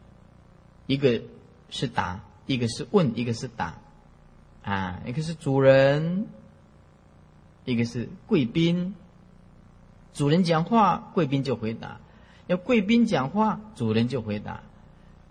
[0.87, 1.23] 一个
[1.71, 3.79] 是答，一个是问，一个是答，
[4.65, 6.27] 啊，一个是主人，
[7.65, 8.95] 一个是贵宾。
[10.17, 12.01] 主人讲话，贵宾就回答；
[12.47, 14.63] 要贵宾讲话，主人就回答。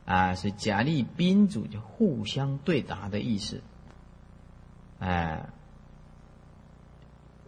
[0.05, 3.61] 啊，是假立宾主就互相对答的意思。
[4.99, 5.49] 哎。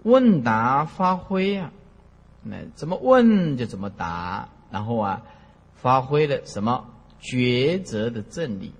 [0.03, 1.71] 问答发挥啊，
[2.41, 5.21] 那怎么问就怎么答，然后啊，
[5.75, 6.89] 发挥了什么
[7.21, 8.73] 抉择的真理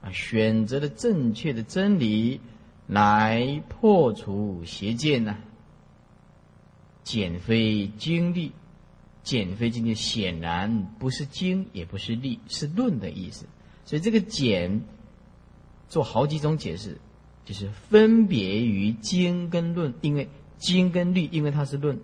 [0.00, 2.40] 啊，选择了正确的真理
[2.86, 5.36] 来破除邪见呢？
[7.10, 8.52] 减非经历，
[9.24, 13.46] 减非经历显然不是经，也不是力，是论的意思。
[13.84, 14.82] 所以这个减
[15.88, 16.98] 做好几种解释，
[17.44, 20.28] 就是分别于经跟论，因为。
[20.62, 21.96] 经跟律，因为它是论；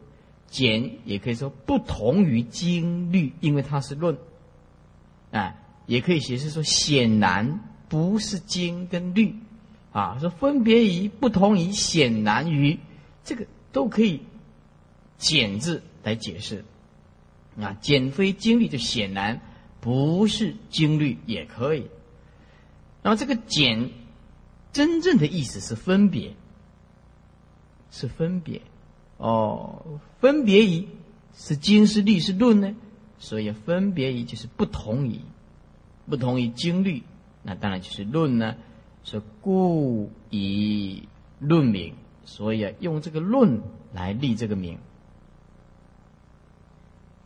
[0.48, 4.16] 简也可以说不同于经律，因为它是论。
[5.30, 9.34] 啊，也可以解释说显然不是经跟律，
[9.92, 12.78] 啊，说分别于不同于显然于，
[13.24, 14.22] 这个都可以
[15.18, 16.64] 简字来解释。
[17.60, 19.40] 啊，简非经律就显然
[19.80, 21.86] 不是经律也可以。
[23.02, 23.90] 那么这个简
[24.72, 26.34] 真正的意思是分别。
[27.88, 28.60] 是分别，
[29.16, 30.86] 哦，分别于
[31.34, 32.74] 是经是律是论呢，
[33.18, 35.20] 所以分别于就是不同于，
[36.10, 37.04] 不同于经律，
[37.42, 38.56] 那当然就是论呢，
[39.02, 41.04] 是故以
[41.38, 41.94] 论名，
[42.26, 43.62] 所以啊用这个论
[43.94, 44.78] 来立这个名。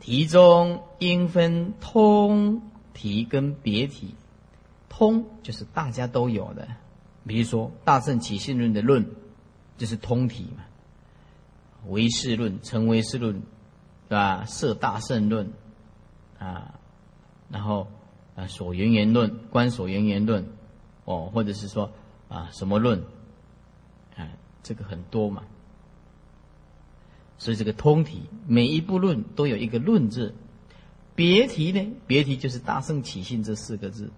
[0.00, 4.14] 题中应分通题跟别题，
[4.88, 6.66] 通就是大家都有的，
[7.24, 9.06] 比如说《大圣起信论》的论。
[9.78, 10.64] 就是通体嘛，
[11.88, 13.40] 唯识论、成唯识论，
[14.10, 14.44] 对吧？
[14.46, 15.50] 设大圣论，
[16.38, 16.74] 啊，
[17.48, 17.86] 然后
[18.36, 20.44] 啊，所缘缘论、观所缘缘论，
[21.06, 21.90] 哦，或者是说
[22.28, 23.02] 啊，什么论，
[24.18, 24.28] 啊，
[24.62, 25.44] 这个很多嘛。
[27.40, 30.34] 所以这个通体，每一部论都有一个论字。
[31.14, 31.90] 别题呢？
[32.06, 34.10] 别题就是大圣起信这四个字，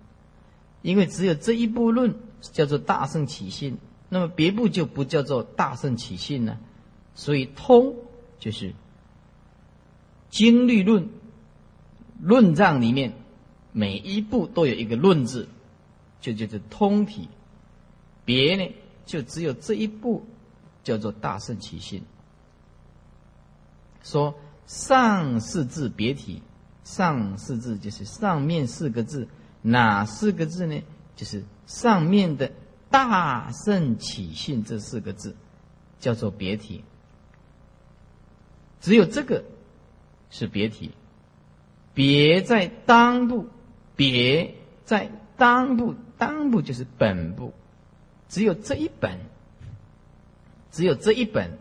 [0.83, 3.79] 因为只有这一部论叫做大圣起信。
[4.09, 6.59] 那么别部就不叫做大圣起信呢，
[7.15, 7.95] 所以通
[8.41, 8.75] 就是
[10.29, 11.09] 经律论
[12.21, 13.13] 论藏里面
[13.71, 15.49] 每一部都有一个论字，
[16.21, 17.29] 就叫做通体。
[18.25, 18.75] 别呢
[19.07, 20.27] 就只有这一部
[20.83, 22.03] 叫做大圣起信。
[24.03, 24.35] 说
[24.67, 26.43] 上四字别体，
[26.85, 29.29] 上四字就是上面四个字，
[29.63, 30.83] 哪四个字呢？
[31.17, 32.51] 就是上面的。
[32.93, 35.35] 大圣起信这四个字
[35.99, 36.85] 叫做别体，
[38.83, 39.45] 只有这个
[40.29, 40.91] 是别体，
[41.95, 43.49] 别在当部，
[43.97, 47.55] 别在当部，当部就是本部，
[48.29, 49.19] 只有这一本，
[50.71, 51.57] 只有这一本，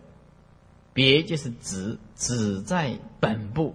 [0.92, 3.74] 别就是指只在本部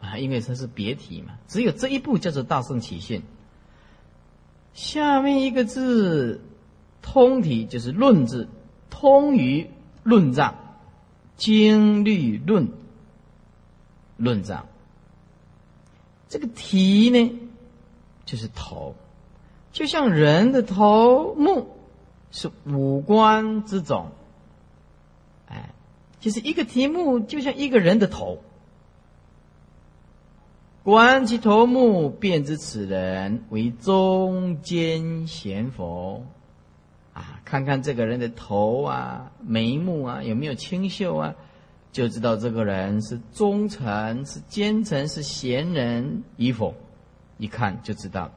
[0.00, 3.22] 啊，因为它是别体嘛，只有这一部叫做大圣起信。
[4.72, 6.40] 下面一个字，
[7.02, 8.48] 通体就是论字，
[8.88, 9.68] 通于
[10.02, 10.54] 论藏，
[11.36, 12.70] 经律论，
[14.16, 14.66] 论藏。
[16.30, 17.38] 这个体呢，
[18.24, 18.94] 就是头，
[19.72, 21.76] 就像人的头目
[22.30, 24.10] 是五官之总，
[26.20, 28.38] 其实一个题目，就像一个人的头。
[30.82, 36.24] 观其头目，便知此人为中间贤佛。
[37.12, 41.34] 啊，看看这个人的头啊、眉目啊，有没有清秀啊，
[41.90, 46.74] 就知道这个人是忠臣、是奸臣、是贤人与否。
[47.36, 48.30] 一看就知道。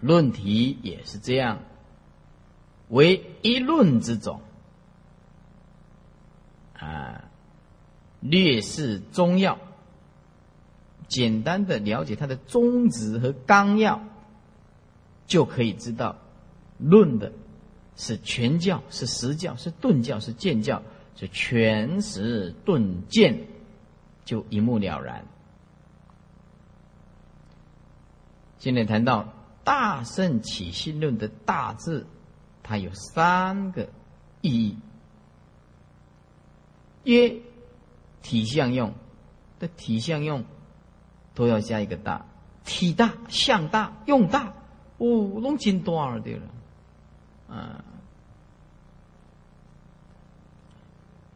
[0.00, 1.60] 论题也是这样，
[2.88, 4.40] 为一论之种。
[8.24, 9.58] 略示中要。
[11.06, 14.00] 简单的了解它的宗旨和纲要，
[15.26, 16.16] 就可以知道，
[16.78, 17.30] 论的
[17.94, 20.82] 是全教，是实教，是顿教，是见教，
[21.14, 23.46] 是全时顿见，
[24.24, 25.26] 就一目了然。
[28.58, 29.22] 现在谈到
[29.62, 32.06] 《大圣起信论》的大字，
[32.62, 33.90] 它有三个
[34.40, 34.78] 意义：
[37.04, 37.36] 曰
[38.24, 38.94] 体相用
[39.60, 40.44] 的体相用
[41.34, 42.24] 都要加一个大，
[42.64, 44.54] 体大、相大、用大，
[44.96, 45.06] 哦，
[45.40, 46.42] 弄真大了对了，
[47.54, 47.84] 啊。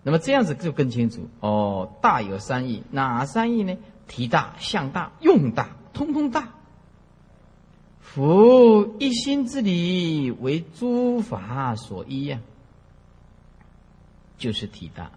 [0.02, 1.92] 那么这样子就更清楚哦。
[2.00, 3.76] 大有三义，哪三义呢？
[4.06, 6.54] 体大、相大、用大，通通大。
[8.00, 12.40] 夫一心之理为诸法所依呀，
[14.38, 15.12] 就是体大。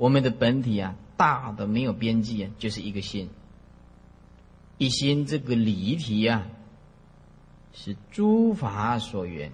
[0.00, 3.28] 我们的本体啊，大的没有边际啊，就是一个心。
[4.78, 6.46] 一心这个离体啊，
[7.74, 9.52] 是诸法所缘，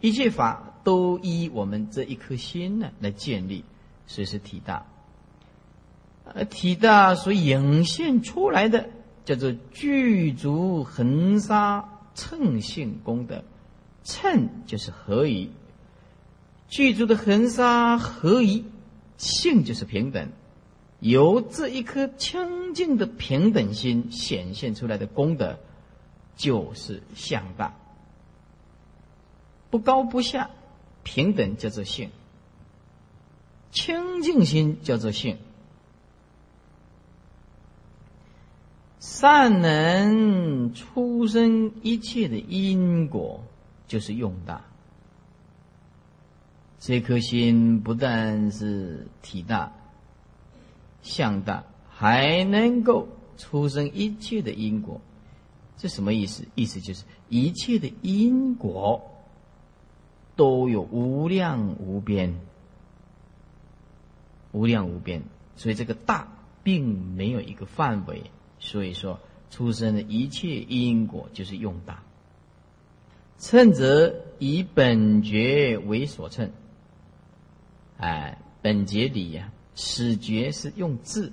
[0.00, 3.64] 一切法都依我们这一颗心呢来建立。
[4.08, 4.84] 所以是体大，
[6.24, 8.90] 呃，体大所涌现出来的
[9.24, 13.44] 叫做具足恒沙称性功德，
[14.02, 15.52] 称就是合一，
[16.68, 18.64] 具足的恒沙合一
[19.18, 20.30] 性就是平等，
[21.00, 25.58] 由这一颗清净的平等心显现出来的功德，
[26.36, 27.74] 就是相大，
[29.70, 30.50] 不高不下，
[31.02, 32.10] 平等叫做性。
[33.72, 35.36] 清净心叫做性，
[39.00, 43.44] 善能出生一切的因果，
[43.86, 44.64] 就是用大。
[46.78, 49.72] 这颗心不但是体大、
[51.02, 55.00] 相大，还能够出生一切的因果。
[55.76, 56.44] 这什么意思？
[56.54, 59.10] 意思就是一切的因果
[60.34, 62.38] 都有无量无边。
[64.52, 65.22] 无量无边，
[65.54, 66.28] 所以这个大
[66.62, 68.22] 并没有一个范围。
[68.58, 72.02] 所以说，出生的一切因果就是用大。
[73.38, 76.50] 称则以本觉为所称。
[77.98, 81.32] 哎，本觉里呀，始觉是用字，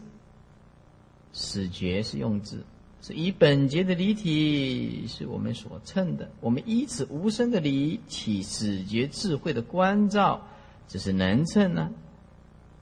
[1.33, 2.63] 始觉是用字，
[3.01, 6.31] 是以本觉的离体是我们所称的。
[6.39, 10.47] 我们依此无声的理起始觉智慧的关照，
[10.87, 11.91] 这是能称呢。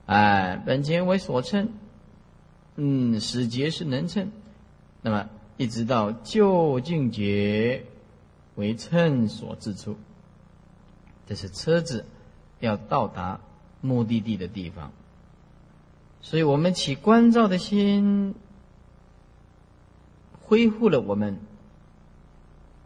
[0.06, 1.72] 哎，本节为所称，
[2.76, 4.30] 嗯，始觉是能称，
[5.00, 7.84] 那么一直到究竟节
[8.54, 9.96] 为称所至处，
[11.26, 12.04] 这是车子
[12.60, 13.40] 要到达
[13.82, 14.90] 目的地的地方，
[16.22, 18.34] 所以我们起关照的心，
[20.40, 21.38] 恢复了我们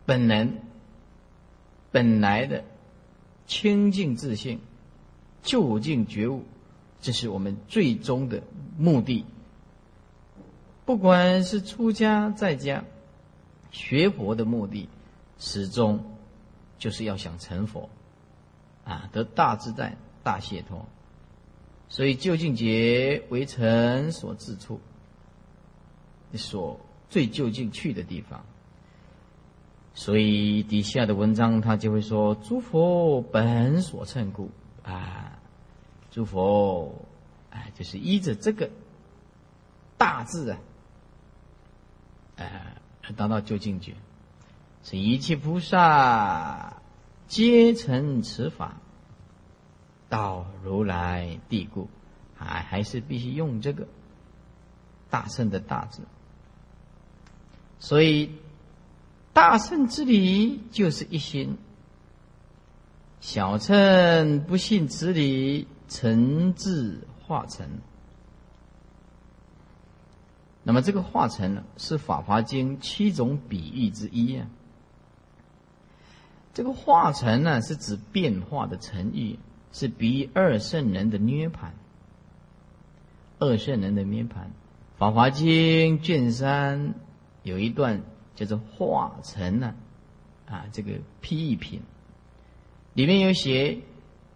[0.04, 0.58] 本能
[1.92, 2.64] 本来的
[3.46, 4.58] 清净自信，
[5.42, 6.42] 就近觉悟。
[7.00, 8.42] 这是我们最终的
[8.76, 9.24] 目的。
[10.84, 12.84] 不管是出家在家
[13.70, 14.88] 学佛的目的，
[15.38, 16.16] 始终
[16.78, 17.88] 就是要想成佛，
[18.84, 20.84] 啊，得大自在、大解脱。
[21.88, 24.80] 所以究竟劫为成所自处，
[26.34, 28.44] 所最究竟去的地方。
[29.94, 34.50] 所以底下的文章他就会说：“诸佛本所称故
[34.82, 35.38] 啊。”
[36.10, 36.92] 诸佛，
[37.50, 38.68] 哎，就是依着这个
[39.96, 40.58] 大字啊，
[42.36, 42.76] 哎，
[43.16, 43.94] 达到究竟觉，
[44.82, 46.82] 是一切菩萨
[47.28, 48.80] 皆成此法，
[50.08, 51.88] 到如来地故，
[52.34, 53.86] 还还是必须用这个
[55.10, 56.02] 大圣的大字。
[57.78, 58.32] 所以
[59.32, 61.56] 大圣之理就是一心，
[63.20, 65.66] 小乘不信此理。
[65.88, 67.64] 成智化成，
[70.64, 74.48] 那么这个化成呢，是《法华经》七种比喻之一啊。
[76.54, 79.38] 这个化成呢，是指变化的成语，
[79.78, 81.74] 是比二圣人的涅盘。
[83.38, 84.44] 二圣人的涅盘，
[84.96, 86.94] 《法华经》卷三
[87.42, 88.00] 有一段
[88.34, 89.74] 叫做“化成”呢，
[90.48, 91.82] 啊，这个批评
[92.94, 93.80] 里面有写。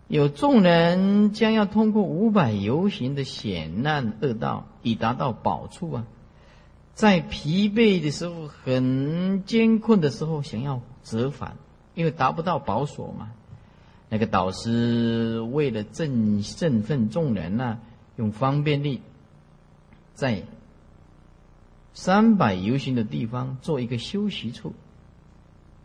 [0.08, 6.04] 有众人将要通过五百游行的险难恶道，以达到宝处啊！
[6.92, 11.56] 在疲惫的时候、很艰困的时候，想要折返，
[11.94, 13.30] 因为达不到宝所嘛。
[14.10, 17.78] 那个导师为了振振奋众人呢，
[18.16, 19.00] 用方便力，
[20.14, 20.42] 在
[21.94, 24.74] 三百游行的地方做一个休息处，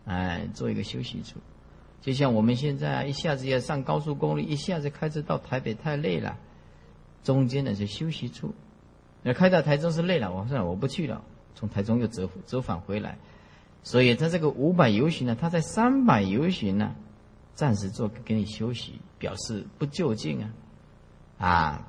[0.04, 1.38] 哎，做一个休息处。
[2.02, 6.36] 就像我们现在，一下子要上高速公路，一下子开车到台北太累了，
[7.22, 8.54] 中间呢是休息处。
[9.22, 11.22] 那开到台中是累了，我算了，我不去了，
[11.54, 13.18] 从台中又折折返回来。
[13.82, 16.94] 所以他这个五百游行呢，他在三百游行呢，
[17.56, 20.52] 暂时做给你休息，表示不就近啊，
[21.38, 21.88] 啊，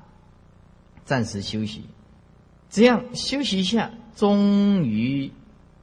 [1.04, 1.84] 暂时休息，
[2.68, 5.30] 这样休息一下，终于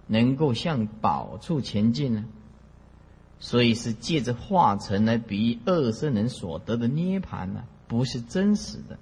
[0.07, 2.25] 能够向宝处前进呢。
[3.37, 8.97] 所以是借着化成来比喻二圣人所得的涅盘呢，不是真实的，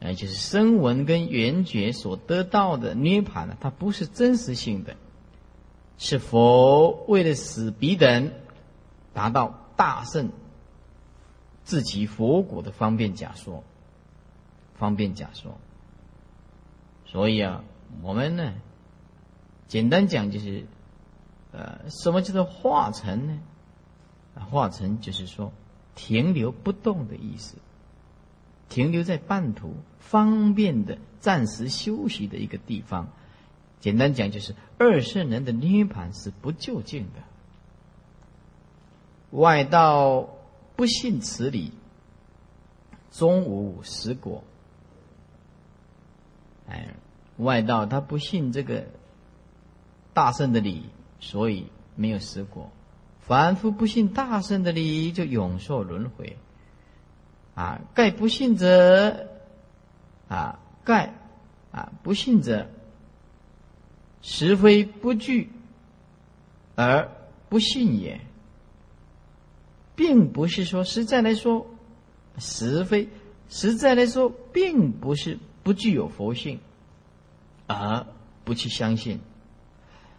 [0.00, 4.96] 哎，就是声闻跟缘觉所得到的涅盘呢，它不是真实性的，
[5.98, 8.32] 是佛为了使彼等
[9.12, 10.30] 达到大圣
[11.64, 13.64] 自其佛果的方便假说，
[14.74, 15.56] 方便假说。
[17.06, 17.64] 所以啊，
[18.02, 18.52] 我们呢，
[19.66, 20.66] 简单讲就是。
[21.50, 23.40] 呃，什么叫做化成呢？
[24.50, 25.50] 化成就是说
[25.94, 27.56] 停留不动的意思，
[28.68, 33.08] 停留在半途，方便的暂时休息的一个地方。
[33.80, 37.22] 简单讲，就是二圣人的涅盘是不就近的。
[39.30, 40.28] 外道
[40.76, 41.72] 不信此理，
[43.10, 44.44] 终无实果。
[46.68, 46.94] 哎，
[47.36, 48.86] 外道他不信这个
[50.12, 50.84] 大圣的理。
[51.20, 51.66] 所以
[51.96, 52.70] 没有实果，
[53.22, 56.36] 凡夫不信大圣的理，就永受轮回。
[57.56, 59.26] 啊，盖不信者，
[60.28, 61.12] 啊，盖
[61.72, 62.68] 啊不信者，
[64.22, 65.50] 实非不惧
[66.76, 67.10] 而
[67.48, 68.20] 不信也，
[69.98, 71.66] 并不是说实在来说，
[72.38, 73.08] 实非
[73.48, 76.60] 实在来说，并不是不具有佛性
[77.66, 78.06] 而
[78.44, 79.18] 不去相信。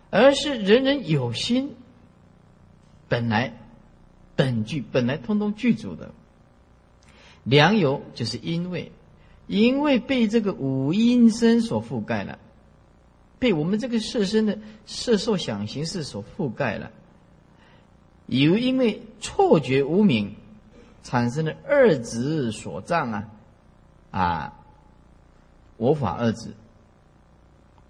[0.10, 1.76] 而是人人有心，
[3.08, 3.54] 本来
[4.36, 6.14] 本具本来通通具足的
[7.46, 8.92] 良由，就是因为
[9.48, 12.38] 因为被这个五阴身所覆盖了，
[13.40, 16.92] 被我们这个色身的色受想行识所覆盖了，
[18.30, 20.36] 有因为错觉无明
[21.04, 23.30] 产生的二执所障啊
[24.12, 24.54] 啊，
[25.78, 26.54] 我法二执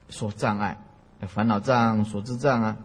[0.10, 0.78] 所障碍。
[1.28, 2.78] 烦恼障、所知障啊，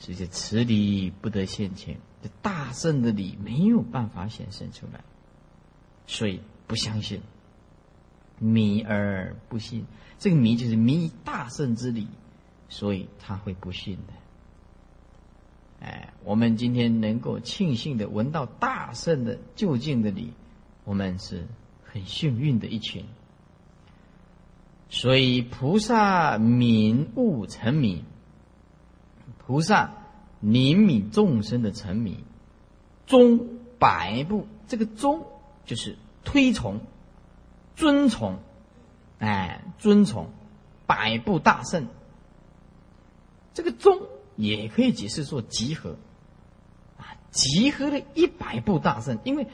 [0.00, 5.00] 这些此理不得现前，这大圣的理没有办法显现出来，
[6.08, 7.22] 所以不相信，
[8.40, 9.86] 迷而不信。
[10.18, 12.08] 这个迷就是迷大圣之理，
[12.68, 14.12] 所以他会不信的。
[15.80, 20.32] 哎，我们今天能够庆幸的闻到大圣的就近的礼，
[20.84, 21.46] 我们是
[21.82, 23.04] 很幸运的一群。
[24.90, 28.04] 所以菩萨悯悟成名，
[29.38, 29.92] 菩萨
[30.42, 32.24] 怜悯众生的沉迷，
[33.06, 35.24] 忠百步，这个忠
[35.64, 36.80] 就是推崇、
[37.76, 38.38] 尊崇，
[39.18, 40.28] 哎，尊崇
[40.86, 41.86] 百步大圣。
[43.54, 44.02] 这个忠
[44.40, 45.96] 也可以解释说集合，
[46.96, 49.46] 啊，集合了一百部大圣，因为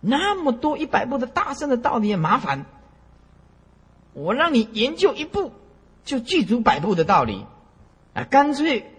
[0.00, 2.66] 那么多一百部的大圣的道理也麻烦。
[4.12, 5.52] 我让你研究一部，
[6.04, 7.46] 就具足百部的道理，
[8.12, 8.92] 啊，干脆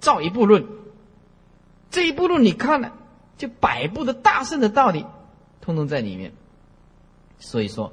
[0.00, 0.66] 造一部论。
[1.90, 2.92] 这一部论你看了，
[3.36, 5.04] 就百部的大圣的道理，
[5.60, 6.32] 通通在里面。
[7.38, 7.92] 所以说，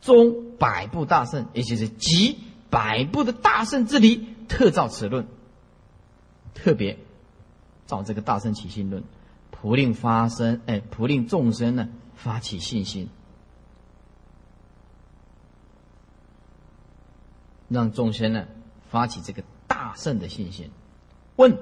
[0.00, 2.38] 中百部大圣，也就是集
[2.70, 5.26] 百部的大圣之理，特造此论。
[6.62, 6.98] 特别
[7.86, 9.02] 造这个大圣起信论，
[9.50, 13.08] 普令发生，哎，普令众生呢发起信心。
[17.68, 18.46] 让众生呢
[18.90, 20.70] 发起这个大圣的信心。
[21.36, 21.56] 问：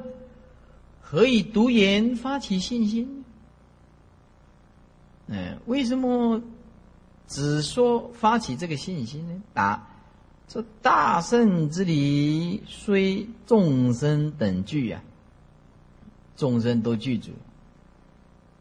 [1.01, 3.25] 何以独言发起信心？
[5.27, 6.41] 嗯，为什么
[7.27, 9.43] 只说发起这个信心呢？
[9.53, 9.85] 答：
[10.49, 15.03] 这大圣之理虽众生等具啊，
[16.37, 17.33] 众生都具足，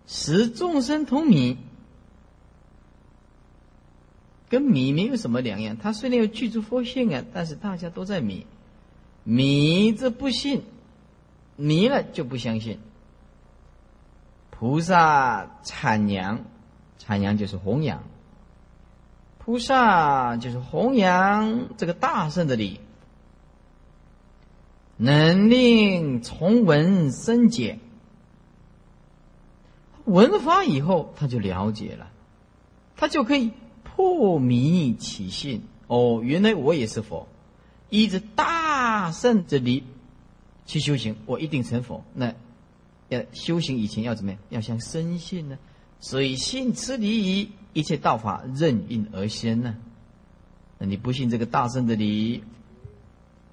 [0.08, 1.58] 使众生同名。
[4.48, 8.46] 跟米没有什么两样，他虽然有具足佛性啊，但是大家都在迷，
[9.24, 10.64] 迷这不信，
[11.56, 12.80] 迷了就不相信。
[14.52, 16.46] 菩萨产扬，
[17.00, 18.04] 产扬就是弘扬，
[19.46, 22.80] 菩萨就是弘扬这个大圣的理，
[24.98, 27.80] 能令从闻生解，
[30.06, 32.12] 闻法以后他就了解了，
[32.98, 33.52] 他就可以。
[33.98, 37.30] 破迷起信哦，原来我也是佛，
[37.89, 39.86] 依着大圣之理
[40.66, 42.04] 去修行，我一定成佛。
[42.14, 42.34] 那
[43.08, 44.39] 要修行以前要怎么样？
[44.50, 45.58] 要先深信呢？
[46.02, 49.76] 所以信此理，一切道法任运而生呢。
[50.80, 52.41] 你不信这个大圣的理，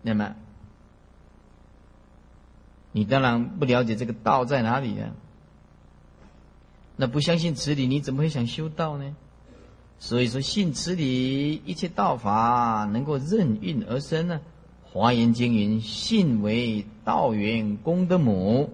[0.01, 0.37] 那么
[2.93, 5.11] 你当然不了解这个道在哪里啊。
[6.95, 9.17] 那不相信此理，你怎么会想修道呢？
[9.99, 14.41] 所以说，信此理，一切道法能够任运而生呢。
[14.85, 18.71] 华严经云：“信为道源功德母，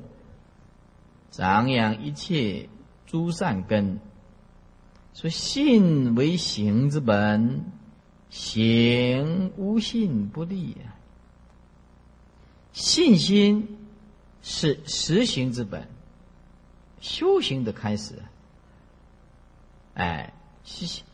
[1.31, 2.69] 长养一切
[3.07, 3.99] 诸善根。”
[5.21, 7.65] 说信为行之本，
[8.31, 10.95] 行无信不立啊。
[12.73, 13.79] 信心
[14.43, 15.89] 是实行之本，
[17.01, 18.15] 修行的开始。
[19.95, 20.33] 哎，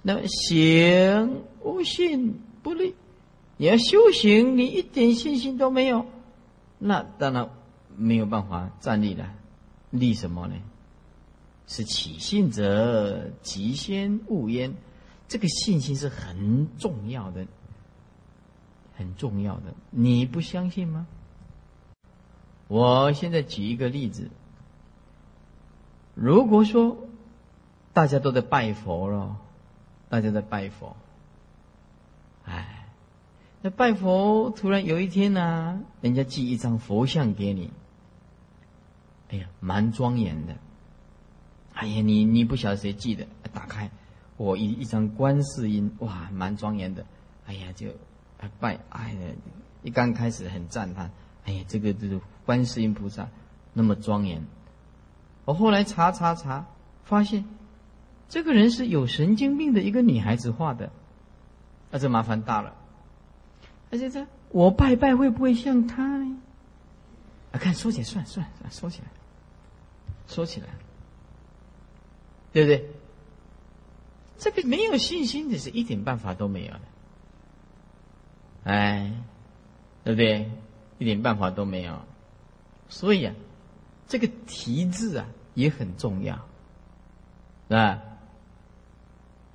[0.03, 2.95] 那么行无信不立。
[3.57, 6.05] 你要修行，你一点信心都没有，
[6.79, 7.49] 那当然
[7.97, 9.33] 没有办法站立了。
[9.89, 10.57] 立什么呢？
[11.67, 14.75] 是起信者，即先勿焉。
[15.27, 17.47] 这个信心是很重要的，
[18.97, 19.75] 很重要的。
[19.91, 21.07] 你不相信吗？
[22.69, 24.31] 我现在举一个例子。
[26.15, 26.97] 如果说
[27.93, 29.37] 大家都在拜佛了，
[30.09, 30.97] 大家在拜佛，
[32.45, 32.81] 哎。
[33.63, 37.71] 那拜佛，突然有一天呢，人家寄一张佛像给你，
[39.31, 40.55] 哎呀，蛮庄严的。
[41.75, 43.91] 哎呀，你你不晓得谁寄的，打开，
[44.37, 47.05] 我一一张观世音，哇，蛮庄严的。
[47.47, 47.89] 哎呀，就
[48.61, 49.19] 拜，哎呀，
[49.83, 51.11] 一刚开始很赞叹，
[51.45, 53.29] 哎呀，这个这个观世音菩萨
[53.73, 54.43] 那么庄严。
[55.45, 56.67] 我后来查查查，
[57.05, 57.45] 发现
[58.29, 60.91] 这个人是有神经病的一个女孩子画的，
[61.91, 62.75] 那这麻烦大了。
[63.91, 66.39] 而且这我拜拜会不会像他呢？
[67.53, 69.09] 啊，看收起来，算算算，收起来，
[70.27, 70.69] 收起来，
[72.55, 72.89] 对不对？
[74.39, 76.81] 这个没有信心的是一点办法都没有的，
[78.65, 79.13] 哎，
[80.05, 80.51] 对不对？
[80.99, 82.01] 一点办法都没有。
[82.89, 83.35] 所以啊，
[84.09, 86.49] 这个题字啊也很重要，
[87.69, 88.03] 啊，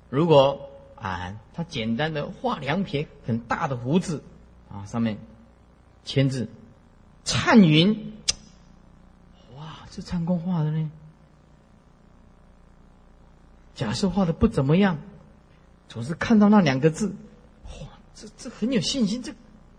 [0.08, 0.68] 如果。
[1.00, 4.22] 啊，他简单的画两撇很大的胡子，
[4.70, 5.16] 啊，上面
[6.04, 6.50] 签字
[7.24, 8.12] “灿云”，
[9.56, 10.90] 哇，这灿公画的呢？
[13.80, 14.98] 假设画的不怎么样，
[15.88, 17.16] 总是看到那两个字，
[17.64, 19.32] 哇，这这很有信心，这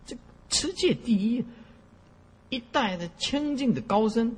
[0.07, 0.17] 这
[0.49, 1.45] 持戒第一，
[2.49, 4.35] 一代的清净的高僧，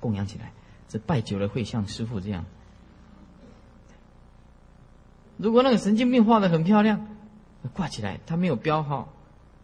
[0.00, 0.50] 供养起来，
[0.88, 2.46] 这拜久了会像师傅这样。
[5.36, 7.06] 如果那个神经病画的很漂亮，
[7.74, 9.12] 挂起来，他没有标号，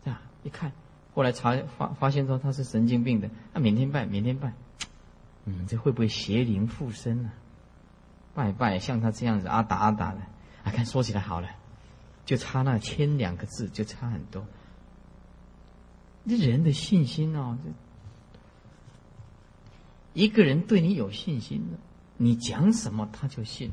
[0.05, 0.72] 这样一看，
[1.14, 4.53] 后来查发发现说他是神经病的，那每天拜，每天拜，
[5.46, 7.30] 嗯，这会不会邪灵附身呢？
[8.35, 10.20] 拜拜，像他这样子阿达阿达的，
[10.64, 11.49] 啊，看说起来好了，
[12.24, 14.47] 就差那千两个字，就差很多。
[16.28, 17.70] 这人的信心哦，这
[20.12, 21.78] 一个人对你有信心了，
[22.16, 23.72] 你讲什么他就信。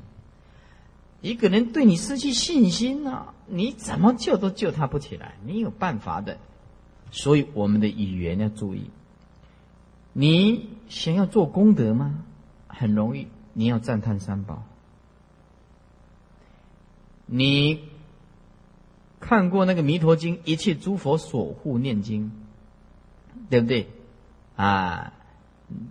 [1.22, 6.38] 一个人对你失去信心了，你怎么救都救他不起来，你有办法的。
[7.10, 8.90] 所以我们的语言要注意。
[10.14, 12.24] 你想要做功德吗？
[12.68, 13.28] 很容易，
[13.58, 14.62] 你要赞叹三宝。
[17.26, 17.82] 你
[19.20, 22.32] 看过那个《弥陀经》，一切诸佛所护念经，
[23.50, 23.90] 对不对？
[24.56, 25.12] 啊，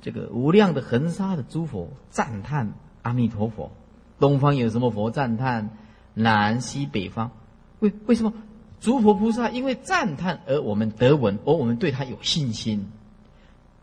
[0.01, 3.73] 这个无量的恒沙的诸佛赞叹阿弥陀佛。
[4.21, 5.71] 东方有什么佛赞叹？
[6.14, 7.33] 南西北方，
[7.81, 8.33] 为为什么？
[8.79, 12.93] 诸佛菩萨因为赞叹而我们得闻，而我们对他有信心。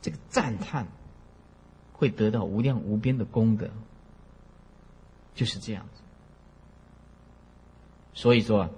[0.02, 0.88] 这个赞叹
[2.04, 3.70] 会得到无量无边的功德，
[5.34, 6.02] 就是这样子。
[8.14, 8.70] 所以说，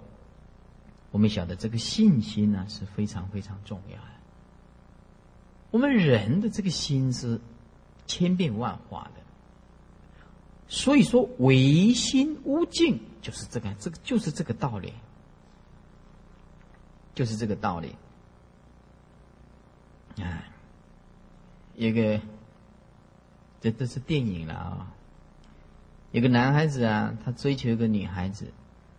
[1.09, 4.09] 我们晓得这个信心呢是非常非常重要的。
[5.71, 7.41] 我们人的这个心是
[8.05, 9.21] 千变万化的。
[10.67, 14.93] 所以说，唯心无境，就是这个，这个就是这个道理，
[17.15, 17.95] 就是这个道理。
[20.21, 20.45] 啊，
[21.75, 22.21] 一个，
[23.65, 24.93] 这都是电影了啊。
[26.11, 28.53] 有个男孩子啊，他追求一个女孩子，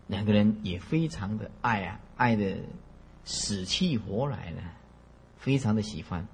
[0.08, 2.56] 两个人也非常的爱啊，爱的
[3.24, 4.58] 死去活来的，
[5.36, 6.26] 非常的喜欢。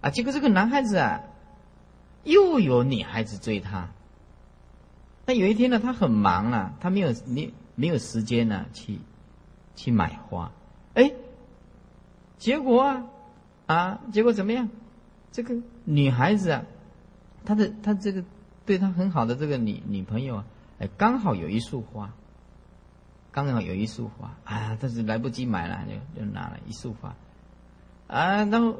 [0.00, 1.20] 啊，结果这个男孩子啊，
[2.24, 3.90] 又有女孩子追他。
[5.26, 8.98] 但有一天呢，他很忙啊，他没有没没有时间呢，去
[9.76, 10.50] 去买花。
[10.94, 11.12] 哎，
[12.38, 13.04] 结果啊，
[13.66, 14.70] 啊，结果怎么样？
[15.30, 15.54] 这个
[15.84, 16.64] 女孩子啊，
[17.44, 18.24] 他的他这个
[18.64, 20.44] 对他很好的这个女女朋友啊，
[20.78, 22.12] 哎，刚好有一束花，
[23.32, 24.34] 刚好有一束花。
[24.44, 27.14] 啊，但是来不及买了，就就拿了一束花，
[28.06, 28.76] 啊，然后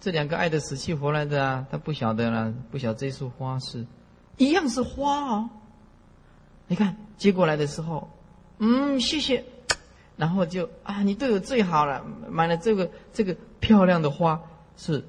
[0.00, 3.86] 这两个爱的死去活来的啊，他不晓得了，不晓这束花是
[4.36, 5.50] 一样是花哦，
[6.66, 8.10] 你看接过来的时候，
[8.58, 9.44] 嗯，谢谢，
[10.16, 14.42] 然后就啊，你对我最好了，买了这个这个漂亮的花
[14.76, 15.04] 是。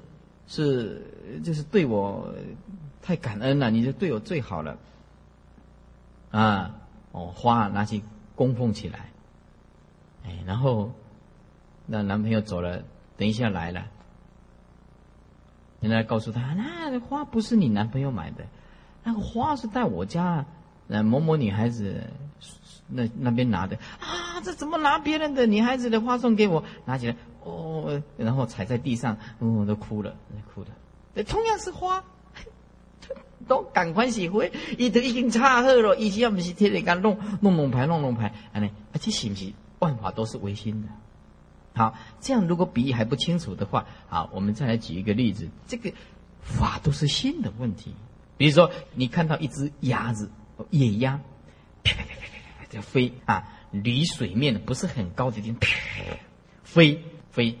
[0.48, 2.34] 是，就是对我
[3.02, 4.78] 太感恩了，你就对我最好了，
[6.30, 6.74] 啊，
[7.12, 8.02] 哦，花拿去
[8.34, 9.10] 供奉起来，
[10.24, 10.90] 哎，然后
[11.86, 12.82] 那男朋友走了，
[13.16, 13.86] 等一下来了，
[15.80, 18.46] 人家告诉他，那花不是你男朋友买的，
[19.04, 20.46] 那个花是在我家，
[20.86, 22.04] 那某某女孩子
[22.88, 26.64] 那那边拿的啊，这怎么拿别人的女孩子的花送给我？
[26.84, 27.16] 拿起来。
[27.44, 30.14] 哦，然后踩在地上，我，都哭了，
[30.54, 31.24] 哭了。
[31.24, 32.04] 同样是花，
[33.48, 40.88] 都赶快喜欢，伊都已经差好了，以前要不是天天干弄弄弄牌弄弄牌，安尼，而且是不是万法都是唯心的？
[41.74, 45.92] 好，这样如果比喻还不清楚的话，好，我们再来举一个例子，这个
[46.40, 47.94] 法都是心的问题。
[48.36, 50.30] 比如说，你看到一只鸭子，
[50.70, 51.20] 野鸭，
[51.84, 55.60] 啪啪啪啪啪在飞啊，离水面不是很高的地方，
[56.64, 57.04] 飞。
[57.30, 57.58] 飞。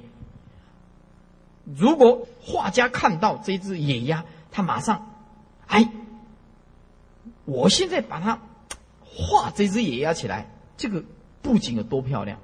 [1.64, 5.14] 如果画家看到这只野鸭，他马上，
[5.66, 5.88] 哎，
[7.44, 8.40] 我现在把它
[9.04, 11.04] 画这只野鸭起来，这个
[11.42, 12.40] 布景有多漂亮？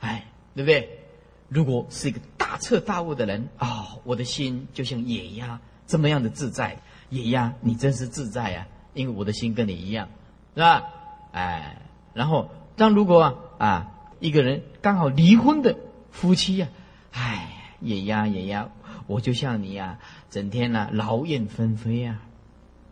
[0.00, 1.00] 哎，对不对？
[1.48, 6.80] 如果是一个大彻大悟的人啊，我的心就像野鸭这么样的自在。
[7.10, 8.66] 野鸭，你真是自在啊，
[8.96, 10.08] 因为我的心跟你一样，
[10.56, 10.82] 是吧？
[11.30, 11.76] 哎，
[12.14, 13.92] 然后当如果啊。
[14.18, 15.76] 一个人刚好离婚的
[16.10, 16.68] 夫妻呀，
[17.12, 18.70] 哎，也呀也呀，
[19.06, 19.98] 我就像你呀，
[20.30, 22.20] 整天呢劳燕分飞呀，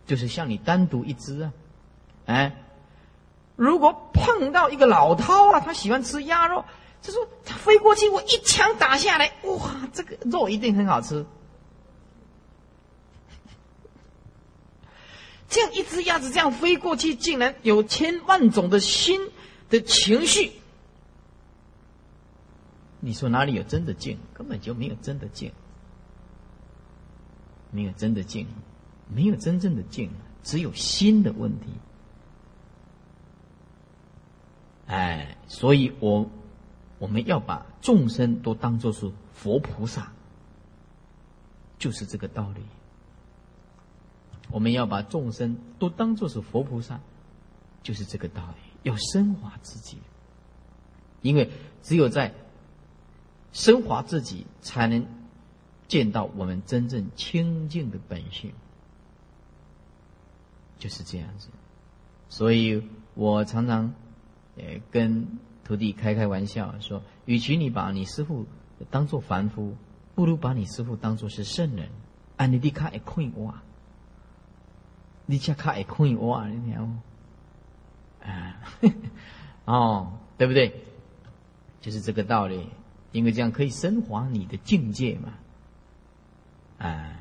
[0.05, 1.53] 就是像你单独一只啊，
[2.27, 2.57] 哎，
[3.57, 6.67] 如果碰到一个老饕啊，他喜欢吃鸭肉，
[7.01, 11.25] 就说他飞过去，我一枪打下来，哇，这个肉一定很好吃。
[15.55, 19.21] 这样一只鸭子这样飞过去，竟然有千万种的心
[19.71, 20.51] 的情绪。
[22.99, 24.19] 你说哪里有真的静？
[24.33, 25.53] 根本就没有真的静，
[27.71, 28.49] 没有真的静，
[29.09, 30.11] 没有真正的静，
[30.43, 31.67] 只有心的问题。
[34.89, 36.29] 哎，所以我
[36.99, 40.11] 我们要把众生都当作是佛菩萨，
[41.79, 42.61] 就是这个道理。
[44.55, 47.01] 我们要把众生都当作是佛菩萨，
[47.83, 48.89] 就是这个道理。
[48.89, 49.99] 要升华自己，
[51.23, 51.51] 因为
[51.83, 52.33] 只有在
[53.53, 55.05] 升华自己，才能
[55.89, 58.53] 见到我们真正清净的本性，
[60.79, 61.49] 就是这样子。
[62.29, 62.81] 所以
[63.15, 63.93] 我常常
[64.57, 65.27] 呃跟
[65.65, 68.47] 徒弟开开玩笑说：，与其你把你师傅
[68.89, 69.75] 当做凡夫，
[70.15, 71.89] 不如把你师傅当做是圣人。
[72.37, 73.53] 啊，你的卡会看我，
[75.27, 77.01] 你这卡会看我，你听
[78.23, 78.57] 啊，
[79.65, 80.83] 哦，对不对？
[81.81, 82.69] 就是这个道理。
[83.13, 85.35] 因为这样可以升华你的境界嘛，
[86.79, 87.21] 啊，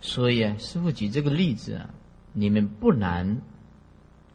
[0.00, 1.90] 所以啊，师傅举这个例子啊，
[2.32, 3.42] 你们不难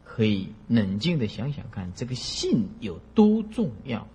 [0.04, 4.06] 可以冷静的想想看，这个信有多重要。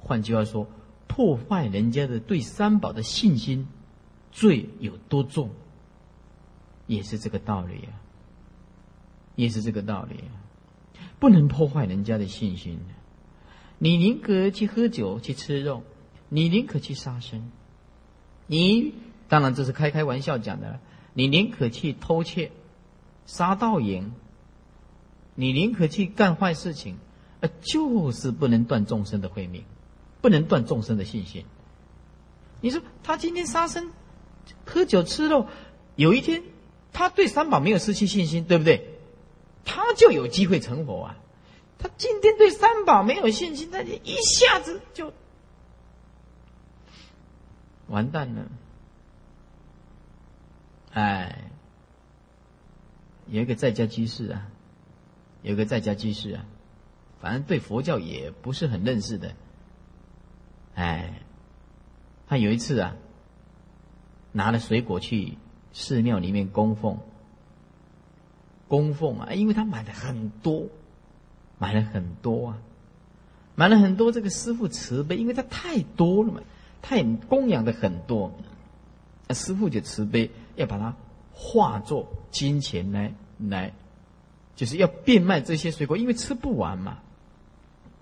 [0.00, 0.66] 换句话说，
[1.06, 3.68] 破坏人家的对三宝的信心，
[4.32, 5.50] 罪有多重，
[6.86, 7.92] 也是这个道理啊，
[9.36, 10.34] 也是这个道理啊，
[11.18, 12.80] 不能破坏人家的信心。
[13.78, 15.82] 你宁可去喝酒去吃肉，
[16.28, 17.50] 你宁可去杀生，
[18.46, 18.94] 你
[19.28, 20.80] 当然这是开开玩笑讲的。
[21.16, 22.50] 你宁可去偷窃、
[23.24, 24.12] 杀盗淫，
[25.34, 26.96] 你宁可去干坏事情，
[27.40, 29.64] 呃，就是不能断众生的慧命，
[30.20, 31.44] 不能断众生的信心。
[32.60, 33.92] 你说他今天杀生、
[34.64, 35.46] 喝酒吃肉，
[35.96, 36.42] 有一天
[36.94, 38.88] 他对三宝没有失去信心，对不对？
[39.66, 41.16] 他就有机会成佛啊。
[41.78, 45.12] 他今天对三宝没有信心，他就一下子就
[47.88, 48.46] 完蛋了。
[50.92, 51.50] 哎，
[53.26, 54.46] 有一个在家居士啊，
[55.42, 56.46] 有一个在家居士啊，
[57.20, 59.34] 反正对佛教也不是很认识的。
[60.74, 61.22] 哎，
[62.28, 62.96] 他有一次啊，
[64.32, 65.36] 拿了水果去
[65.74, 66.96] 寺庙里面供奉，
[68.68, 70.68] 供奉啊，因为他买的很多。
[71.56, 72.58] 买了很多啊，
[73.54, 74.10] 买了很多。
[74.10, 76.40] 这个师傅慈悲，因为他太多了嘛，
[76.82, 78.32] 他也供养的很多，
[79.28, 80.96] 那师傅就慈悲，要把它
[81.32, 83.72] 化作金钱来来，
[84.56, 86.98] 就是要变卖这些水果，因为吃不完嘛，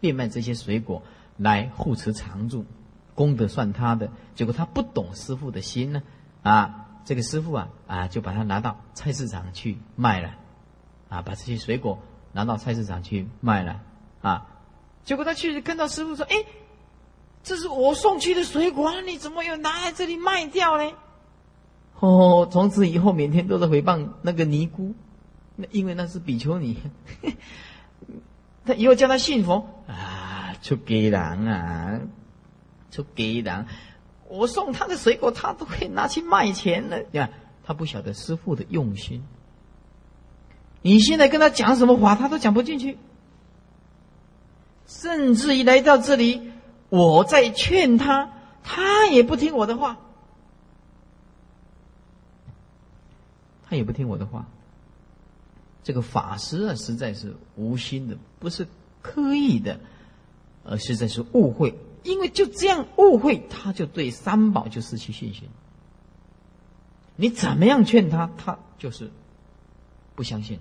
[0.00, 1.02] 变卖这些水果
[1.36, 2.64] 来护持常住，
[3.14, 4.10] 功德算他的。
[4.34, 6.02] 结果他不懂师傅的心呢，
[6.42, 10.34] 啊，这个师傅啊啊，就把它拿到菜市场去卖了，
[11.09, 11.98] 啊，把这些水果
[12.32, 13.80] 拿到菜市场去卖了，
[14.20, 14.46] 啊，
[15.05, 16.44] 结果他去跟到师傅说，哎。
[17.44, 20.92] 这是我送去的水果，你怎么又拿来这里卖掉呢？
[21.98, 24.94] 哦，从此以后每天都在回谤那个尼姑，
[25.57, 26.78] 那因为那是比丘尼，
[28.64, 32.00] 他以后叫他信佛啊，出给人啊，
[32.92, 33.66] 出给人，
[34.33, 37.03] 我送他的水果，他都可以拿去卖钱了。
[37.12, 37.28] 呀，
[37.64, 39.22] 他不晓得师傅的用心。
[40.80, 42.97] 你现在跟他讲什么话，他都讲不进去，
[44.87, 46.51] 甚至于来到这里。
[46.89, 49.99] 我在劝他，他也不听我的话，
[53.68, 54.47] 他也不听我的话。
[55.85, 58.66] 这个法师啊，实在是无心的，不是
[59.03, 59.80] 刻意的，
[60.64, 61.74] 而实在是误会。
[62.05, 65.48] 因为就这样误会，他就对三宝就失去信心。
[67.16, 69.11] 你怎么样劝他，他就是
[70.14, 70.59] 不相信。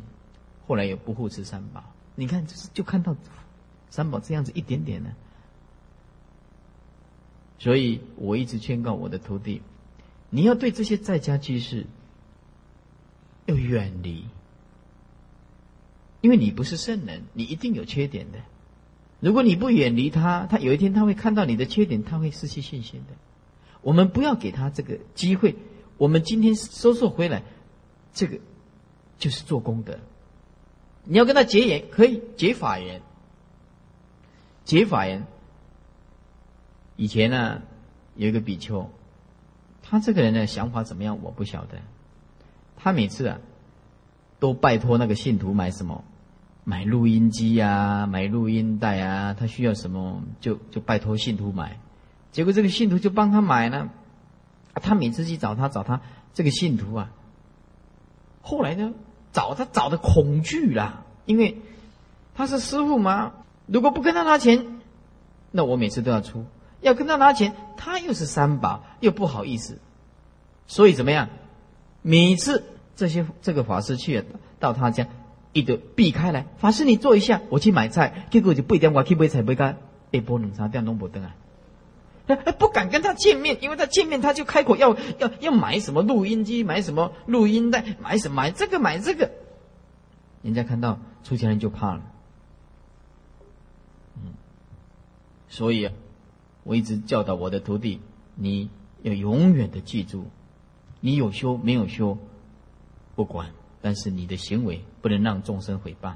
[0.68, 1.84] 后来也不护持三宝。
[2.16, 3.16] 你看，就是就看到
[3.89, 5.10] 三宝这样子一点点的。
[7.58, 9.62] 所以我一直劝告我的徒弟，
[10.30, 11.86] 你要对这些在家居士
[13.46, 14.26] 要远离，
[16.22, 18.39] 因为你不是圣人，你一定有缺点的。
[19.22, 23.16] 如果你不远离他，他有一天他会看到你的缺点，他会失去信心的。
[23.82, 25.56] 我们不要给他这个机会。
[25.98, 27.44] 我们今天收受回来，
[28.14, 28.40] 这个
[29.20, 30.00] 就是做功德。
[31.04, 33.02] 你要跟他结缘，可以结法缘，
[34.66, 35.26] 结法缘。
[36.96, 37.62] 以前呢，
[38.16, 38.90] 有一个比丘，
[39.84, 41.20] 他这个人的想法怎么样？
[41.22, 41.78] 我不晓得。
[42.76, 43.40] 他每次啊，
[44.40, 46.04] 都拜托那个信徒买什么，
[46.72, 51.82] 买录音机啊，买录音带啊，他需要什么就就拜托信徒买。
[52.32, 53.90] 结果这个信徒就帮他买了。
[54.76, 56.00] 他每次去找他找他
[56.34, 57.12] 这个信徒啊，
[58.42, 58.94] 后来呢，
[59.34, 61.58] 找他找的恐惧啦，因为
[62.36, 63.34] 他是师傅嘛，
[63.66, 64.80] 如果不跟他拿钱，
[65.52, 66.46] 那我每次都要出。
[66.80, 69.80] 要跟他拿钱，他又是三宝，又不好意思，
[70.68, 71.28] 所以怎么样？
[72.02, 72.64] 每次
[72.96, 74.24] 这些这个法师去
[74.58, 75.10] 到他家，
[75.54, 76.47] 一都避开来。
[76.58, 78.28] 法师，你坐一下，我去买菜。
[78.32, 79.78] 结果就不一定，我去买菜不干，
[80.12, 81.36] 一波冷茶店弄不登啊！
[82.58, 89.32] 不敢跟他见面，因为他见面他就开口要要要买什么录音机，买什么录音带，买什么买这个买这个，
[90.41, 92.02] 人家看到出家人就怕了。
[94.16, 94.34] 嗯，
[95.49, 95.89] 所以。
[96.64, 98.02] 我一直教导我的徒弟，
[98.36, 98.70] 你
[99.02, 100.26] 要永远的记住，
[100.99, 102.20] 你有修没有修，
[103.16, 103.49] 不管，
[103.82, 106.14] 但是你的行为不能让众生毁谤。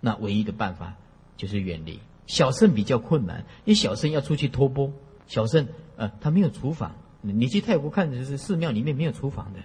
[0.00, 0.94] 那唯一的办法
[1.36, 2.00] 就是远离。
[2.26, 4.92] 小圣比较困难，因为小圣要出去托钵，
[5.26, 6.92] 小圣呃他没有厨房。
[7.22, 9.60] 你去泰国看的是寺庙里面没有厨房的，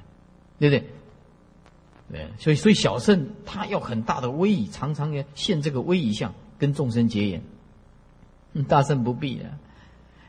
[0.60, 0.90] 对不对？
[2.12, 7.42] 对，所以所以小圣他要很大的威仪，常常要现这个威仪相跟众生结缘。
[8.68, 9.46] 大圣不必的。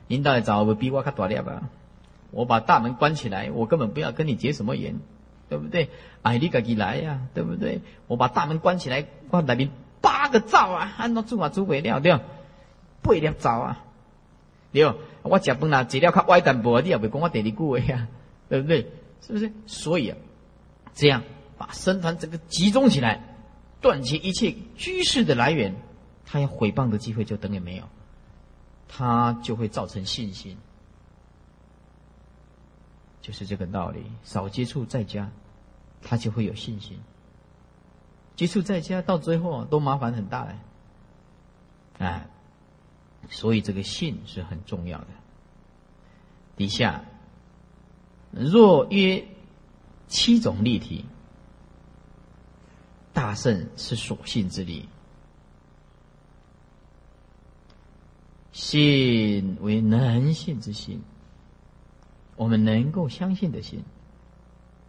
[0.09, 1.71] 领导来找我比我看大力吧，
[2.31, 5.01] 我把大门关起来，我根本不要跟你结什么缘，
[5.53, 5.91] 对不对？
[6.23, 7.83] 哎，你自己来呀，对不对？
[8.07, 9.69] 我把大门关起来，我那边
[10.01, 12.19] 八个灶啊，按照做法做不了，对
[13.03, 13.85] 八粒灶啊，
[14.73, 14.87] 对
[15.21, 18.09] 我食饭啦，食了较歪淡薄，你也袂讲我第二句话呀，
[18.49, 18.91] 对不对？
[19.21, 19.53] 是不是？
[19.67, 20.17] 所以啊，
[20.95, 21.23] 这样
[21.59, 23.21] 把僧团整个集中起来，
[23.83, 25.77] 断绝一切居士的来源，
[26.25, 27.85] 他要毁谤的机会就等于没有。
[28.89, 30.57] 他就会造成信心，
[33.23, 34.05] 就是这个道理。
[34.23, 35.31] 少接触在家，
[36.03, 36.99] 他就会有信心。
[38.35, 40.59] 接触在家到最后都麻烦很大嘞，
[41.99, 42.27] 哎，
[43.29, 45.07] 所以这个信是很重要的。
[46.57, 47.05] 底下
[48.31, 49.27] 若约
[50.09, 51.05] 七种立体，
[53.13, 54.89] 大圣是所信之理。
[58.53, 61.03] 信为能信之心，
[62.37, 63.83] 我们能够相信的心，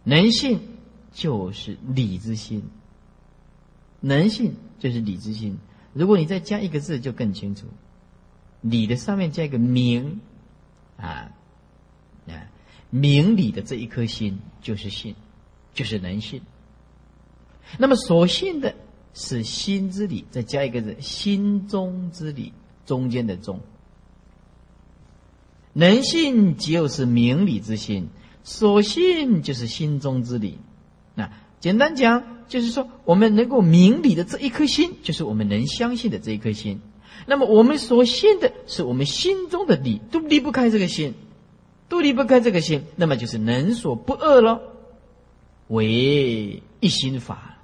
[0.02, 0.73] 能信
[1.14, 2.62] 就是理之心，
[4.00, 5.56] 能信就是理之心。
[5.94, 7.66] 如果你再加一个字，就更清楚。
[8.60, 10.20] 理的上面加一个明，
[10.98, 11.32] 啊
[12.26, 12.34] 啊，
[12.90, 15.14] 明理的这一颗心就是信，
[15.72, 16.42] 就是能信。
[17.78, 18.74] 那么所信的
[19.14, 22.52] 是心之理，再加一个字，心中之理。
[22.86, 23.60] 中间的中，
[25.72, 28.10] 能信就是明理之心，
[28.42, 30.58] 所信就是心中之理。
[31.14, 36.80] 那简单讲，就是说我们能够明理的这一颗心，就是我们能相信的这一颗心。
[37.26, 41.14] 那么我们所信的是我们心中的理，都离不开这个心，
[41.88, 44.60] 都离不开这个心，那么就是能所不二了，
[45.68, 47.58] 为一心法。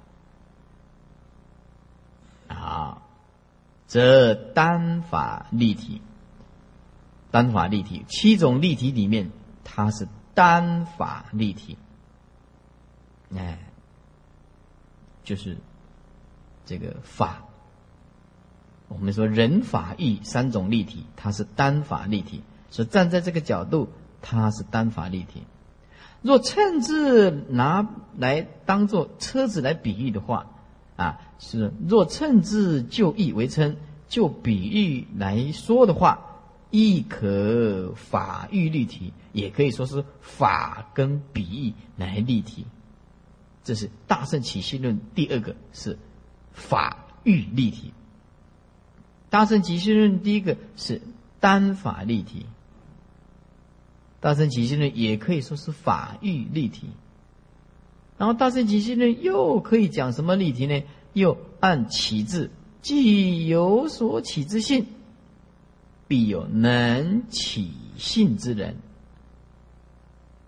[2.47, 3.01] 啊，
[3.87, 6.01] 则单法立体，
[7.29, 9.31] 单法立体七种立体里面，
[9.63, 11.77] 它是单法立体，
[13.35, 13.59] 哎，
[15.23, 15.57] 就是
[16.65, 17.43] 这个法。
[18.87, 23.87] 我们说人法义三种立体，它是单法立体，所以站在这个角度，
[24.21, 25.43] 它是单法立体。
[26.21, 30.47] 若称字拿来当做车子来比喻的话，
[30.97, 33.77] 啊，是若称字就义为称，
[34.07, 42.67] 就比喻来说的话，亦可法喻立体，也可以说是法跟比喻来立体。
[43.63, 45.97] 这是大圣起信论第二个是
[46.51, 47.93] 法喻立体。
[49.29, 51.01] 大乘起信论第一个是
[51.39, 52.45] 单法立体，
[54.19, 56.89] 大乘起信论也可以说是法域立体。
[58.17, 60.83] 然后大乘起信论又可以讲什么立体呢？
[61.13, 62.51] 又按起字，
[62.81, 64.85] 既有所起之性，
[66.07, 68.77] 必有能起性之人。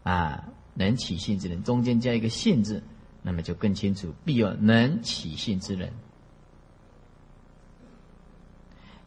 [0.03, 2.83] 啊，能起性之人，中间加一个“性”字，
[3.23, 5.93] 那么就更清楚，必有能起信之人。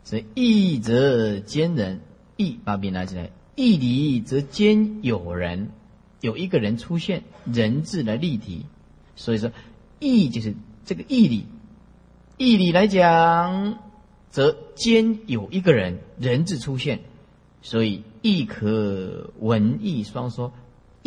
[0.03, 2.01] 所以义则兼人，
[2.37, 5.71] 义把笔拿起来，义理则兼有人，
[6.21, 8.67] 有一个人出现，人字来立体。
[9.17, 9.51] 所以说，
[9.99, 10.55] 义就是
[10.85, 11.47] 这个义理，
[12.39, 13.79] 义理来讲，
[14.31, 17.01] 则兼有一个人，人字出现。
[17.63, 20.53] 所以义可文义双说，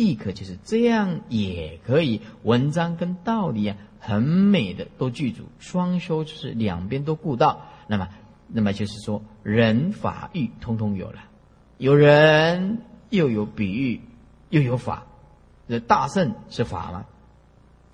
[0.06, 7.66] 亦可就是这样，也可以文章跟道理啊，很美的都具足，双修就是两边都顾到。
[7.86, 8.08] 那么。
[8.52, 11.20] 那么就是说，人法欲通通有了，
[11.78, 12.78] 有人
[13.08, 14.00] 又有比喻，
[14.48, 15.06] 又有法。
[15.68, 17.06] 这大圣是法嘛？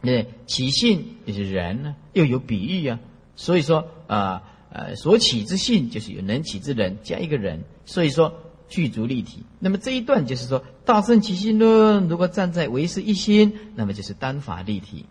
[0.00, 2.98] 那起性也是人呢，又有比喻啊。
[3.34, 8.32] 所以说，啊呃，所起之性就是有能起之人加一个人，所以说
[8.68, 9.44] 具足立体。
[9.58, 15.06] 那么这一段就是说，大圣起信论如果站在唯是一心，那么就是单法立体。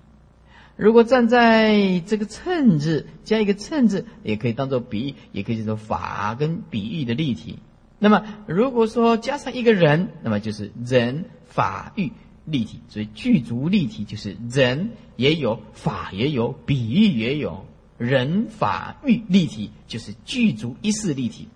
[0.78, 7.60] 如果站在这个“称”字加一个“称”字，也可以当做比喻，也可以叫做法跟比喻的立体。
[7.98, 12.12] 那么，如果说加上一个人，那么就是人法喻
[12.44, 12.82] 立体。
[12.90, 17.66] 所以具足立体就是人也有，法也有，比喻也有。
[17.98, 21.48] 人法喻立体就是具足一式立体。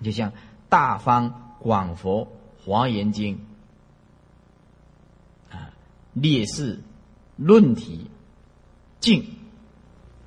[0.00, 0.30] 就像
[0.68, 2.28] 《大方广佛
[2.64, 3.40] 华严经》
[5.54, 5.70] 啊，
[6.12, 6.80] 列示
[7.36, 8.10] 论题。
[9.00, 9.24] 静，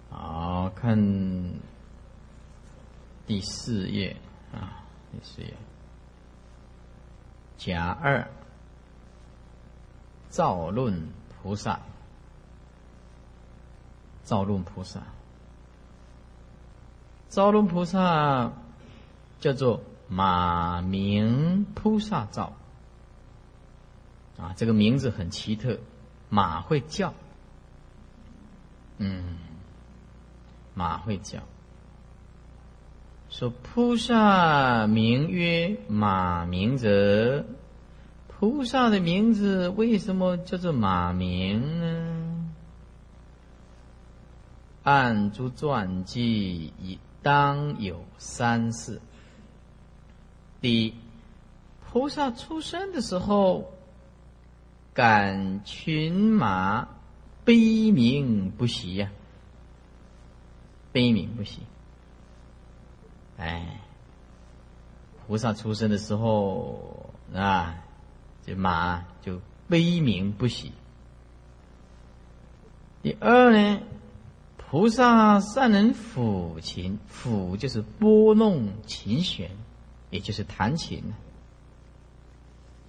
[0.10, 0.98] 好看
[3.28, 4.16] 第四页
[4.54, 5.54] 啊，第四页，
[7.58, 8.32] 甲二
[10.30, 11.10] 造论
[11.44, 11.82] 菩萨，
[14.24, 15.02] 造论菩萨，
[17.28, 18.54] 造论菩萨
[19.42, 19.82] 叫做
[20.14, 22.51] 马明菩萨造
[24.38, 25.80] 啊，这个名字很奇特，
[26.28, 27.14] 马会叫。
[28.97, 29.38] 嗯，
[30.74, 31.39] 马会叫，
[33.30, 37.45] 说菩萨名曰马明者，
[38.28, 42.51] 菩萨的名字为什么叫做马明呢？
[44.84, 48.99] 按诸传记已当有三世：
[50.62, 50.93] 第一，
[51.91, 53.74] 菩萨出生的时候，
[54.93, 56.88] 赶群马。
[57.43, 59.09] 悲鸣不息呀，
[60.91, 61.62] 悲鸣不息。
[63.38, 63.82] 哎，
[65.26, 67.84] 菩萨出生的时候啊，
[68.45, 70.72] 这马就悲鸣不息。
[73.01, 73.80] 第二呢，
[74.55, 79.49] 菩萨善能抚琴，抚就是拨弄琴弦，
[80.12, 81.03] 也就是弹琴。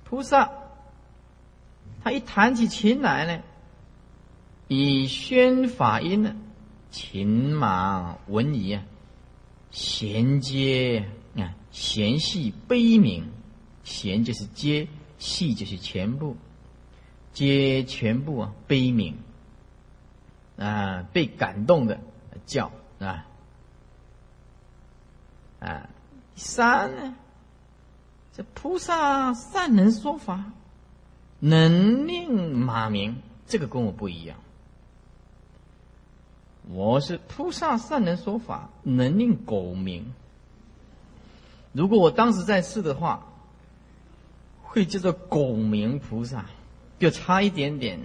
[0.04, 0.52] 菩萨
[2.04, 3.42] 他一弹起琴来呢。
[4.68, 6.34] 以宣法音呢，
[6.90, 8.82] 琴马闻仪啊，
[9.70, 11.06] 衔接
[11.36, 13.26] 啊，弦系悲鸣，
[13.84, 16.38] 弦就是接，系就是全部，
[17.34, 19.18] 接全部啊，悲鸣
[20.56, 22.00] 啊，被感动的
[22.46, 23.26] 叫啊
[25.60, 25.90] 啊，
[26.34, 27.14] 三呢，
[28.32, 30.44] 这菩萨善能说法，
[31.38, 33.16] 能令马鸣，
[33.46, 34.38] 这个跟我不一样。
[36.70, 40.12] 我是菩萨善能说法，能令狗鸣。
[41.72, 43.26] 如果我当时在世的话，
[44.62, 46.46] 会叫做狗鸣菩萨，
[46.98, 48.00] 就差一点点，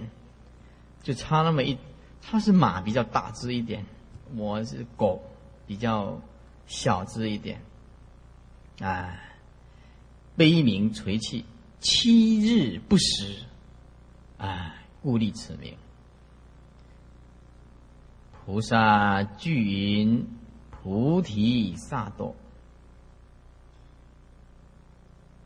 [1.02, 1.78] 就差那么一，
[2.20, 3.86] 他是马比较大只一点，
[4.36, 5.22] 我是狗
[5.66, 6.18] 比较
[6.66, 7.60] 小只一点，
[8.80, 9.20] 啊，
[10.36, 11.44] 悲鸣垂泣，
[11.80, 13.42] 七日不食，
[14.36, 15.76] 啊，故立此名。
[18.32, 20.26] 菩萨具云
[20.70, 22.34] 菩提萨埵，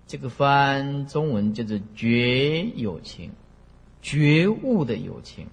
[0.06, 3.32] 这个翻中文叫做觉有情，
[4.02, 5.48] 觉悟的有情。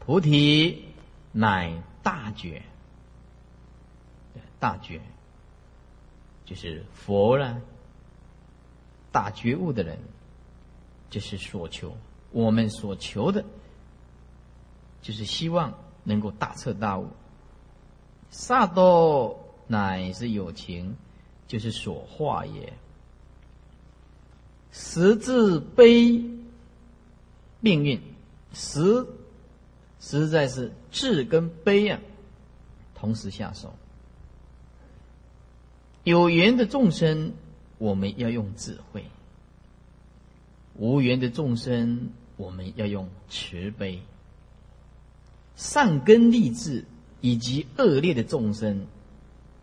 [0.00, 0.86] 菩提
[1.30, 2.62] 乃大觉，
[4.58, 5.00] 大觉
[6.44, 7.60] 就是佛了。
[9.10, 9.98] 大觉悟的人，
[11.10, 11.94] 就是所求，
[12.30, 13.44] 我们所求的。
[15.02, 15.74] 就是希望
[16.04, 17.08] 能够大彻大悟。
[18.30, 20.96] 萨多乃是有情，
[21.46, 22.72] 就是所化也。
[24.70, 26.24] 实自悲
[27.60, 28.00] 命运，
[28.54, 29.06] 实
[30.00, 32.00] 实在是智跟悲啊，
[32.94, 33.74] 同时下手。
[36.04, 37.34] 有缘的众生，
[37.78, 39.02] 我们要用智慧；
[40.74, 44.02] 无缘的众生，我们要用慈悲。
[45.54, 46.84] 善根立志
[47.20, 48.86] 以及恶劣的众生，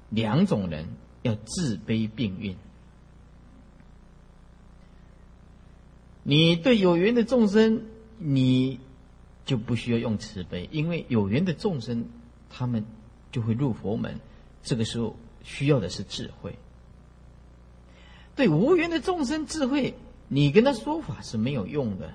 [0.09, 0.87] 两种人
[1.23, 2.55] 要自卑并运。
[6.23, 7.83] 你对有缘的众生，
[8.17, 8.79] 你
[9.45, 12.05] 就不需要用慈悲，因为有缘的众生，
[12.49, 12.85] 他们
[13.31, 14.19] 就会入佛门。
[14.61, 16.57] 这个时候需要的是智慧。
[18.35, 19.93] 对无缘的众生，智慧
[20.27, 22.09] 你跟他说法是没有用的。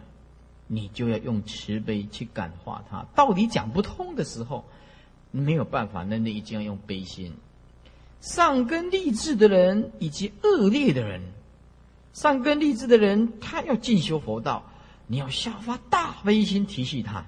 [0.66, 3.04] 你就要用慈悲去感化他。
[3.14, 4.64] 到底讲不通的时候，
[5.30, 7.34] 没有办法，那你一定要用悲心。
[8.22, 11.20] 上根立志的人以及恶劣的人，
[12.14, 14.64] 上根立志的人，他要进修佛道，
[15.06, 17.26] 你要下发大悲心提醒他，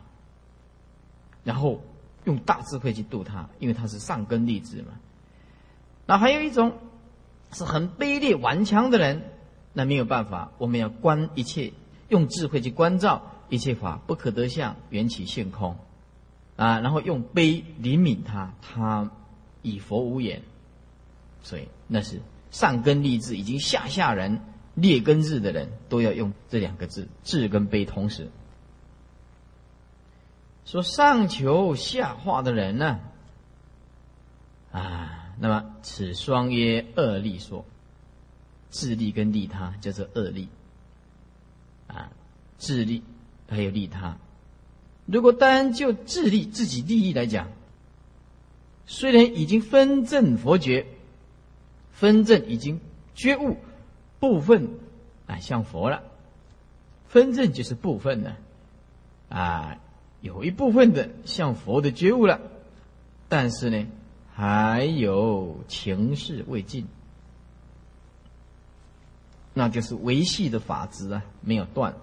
[1.44, 1.82] 然后
[2.24, 4.98] 用大智慧去度他，因为他是上根立志嘛。
[6.06, 6.78] 那还有一种
[7.52, 9.30] 是很卑劣顽强的人，
[9.72, 11.72] 那没有办法，我们要观一切。
[12.08, 15.76] 用智慧去关照一切法不可得相，缘起性空，
[16.54, 19.10] 啊，然后用悲怜悯他，他
[19.60, 20.42] 以佛无眼，
[21.42, 22.20] 所以那是
[22.52, 24.40] 上根立志已经下下人
[24.74, 28.30] 劣根日的人都要用这两个字，智跟悲同时。
[30.64, 33.00] 说上求下化的人呢，
[34.70, 37.64] 啊，那么此双曰恶利说，
[38.70, 40.48] 自利跟利他叫做恶利。
[41.88, 42.10] 啊，
[42.58, 43.02] 自利
[43.48, 44.18] 还有利他。
[45.04, 47.48] 如果单就自利自己利益来讲，
[48.86, 50.86] 虽然已经分证佛觉，
[51.92, 52.80] 分证已经
[53.14, 53.56] 觉悟
[54.18, 54.70] 部分
[55.26, 56.02] 啊，像佛了。
[57.08, 58.36] 分证就是部分的
[59.28, 59.78] 啊，
[60.20, 62.40] 有一部分的像佛的觉悟了，
[63.28, 63.86] 但是呢，
[64.36, 66.86] 还有情事未尽。
[69.54, 71.96] 那就是维系的法子啊，没有断。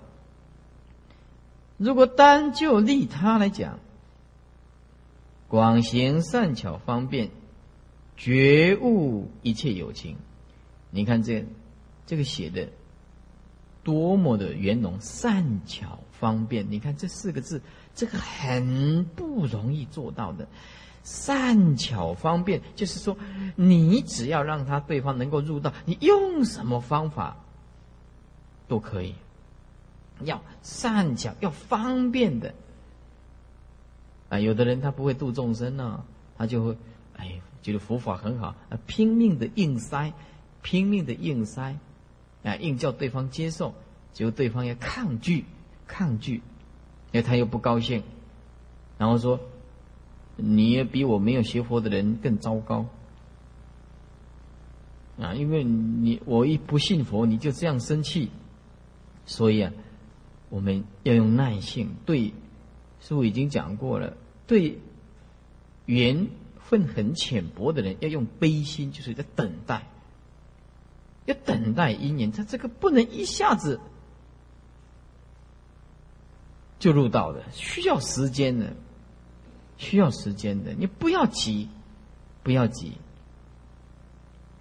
[1.78, 3.78] 如果单就利他来讲，
[5.48, 7.30] 广行善巧方便，
[8.18, 10.18] 觉悟一切有情。
[10.90, 11.46] 你看这
[12.08, 12.70] 这个写的
[13.84, 16.72] 多么的圆融，善巧方便。
[16.72, 17.62] 你看这四个字，
[17.94, 20.48] 这个很不容易做到的。
[21.04, 23.18] 善巧方便，就是说，
[23.56, 27.38] 你只要让他对方能够入道，你用什么方法？
[28.70, 29.14] 都可以，
[30.22, 32.56] 要善巧，要方便的
[34.30, 34.40] 啊！
[34.40, 36.06] 有的人他不会度众生呢，
[36.38, 36.78] 他就会
[37.18, 40.14] 哎，觉得佛法很好，啊，拼命的硬塞，
[40.62, 41.76] 拼命的硬塞，
[42.44, 43.76] 啊，硬叫对方接受，
[44.14, 45.46] 结果对方要抗拒，
[45.86, 46.36] 抗拒，
[47.12, 48.02] 因为他又不高兴，
[48.98, 49.40] 然后说，
[50.36, 52.86] 你也比我没有学佛的人更糟糕
[55.20, 55.34] 啊！
[55.36, 58.30] 因为你我一不信佛，你就这样生气。
[59.26, 59.72] 所以啊，
[60.50, 61.96] 我们要用耐性。
[62.06, 62.34] 对，
[63.00, 64.18] 师傅已经讲过了。
[64.48, 64.80] 对
[65.86, 66.28] 缘
[66.60, 69.88] 分很浅薄的人，要用悲心，就是在等待，
[71.26, 72.32] 要等待因缘。
[72.32, 73.80] 他这个不能一下子
[76.80, 78.76] 就入道的，需要时间的，
[79.78, 80.74] 需要时间的。
[80.74, 81.70] 你不要急，
[82.44, 82.94] 不要急。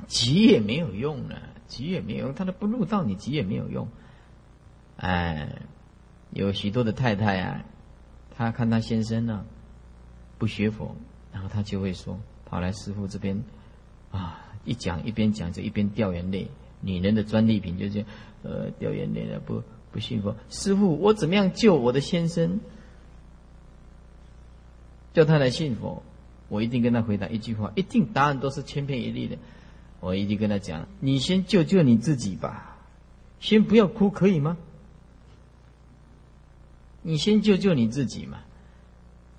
[0.06, 3.88] 急也没有用啊，急也没有用，他都不入道，你急也没有用。
[4.96, 5.62] 哎，
[6.30, 7.64] 有许多的太太啊，
[8.36, 9.44] 她看她先生呢
[10.38, 10.96] 不学佛，
[11.32, 13.44] 然后她就会说，跑来师傅这边
[14.10, 16.50] 啊，一讲一边讲就一边掉眼泪。
[16.80, 18.04] 女人的专利品就是
[18.42, 20.34] 呃掉眼泪了，不不信佛。
[20.50, 22.58] 师傅，我怎么样救我的先生？
[25.12, 26.02] 叫他来信佛，
[26.48, 29.36] 我一定跟他回答一句话，一定答案都是千篇一律的。
[30.00, 32.76] 我一定跟他讲：你先救救你自己吧，
[33.40, 34.56] 先不要哭，可以吗？
[37.02, 38.38] 你先救救你自己嘛，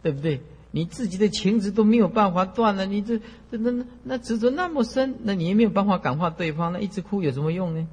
[0.02, 0.42] 对不对？
[0.72, 3.20] 你自己的情执都没有办法断了，你这
[3.52, 7.88] 这那那那执着那么深，那你也没有办法感化对方，那一直哭有什么用呢？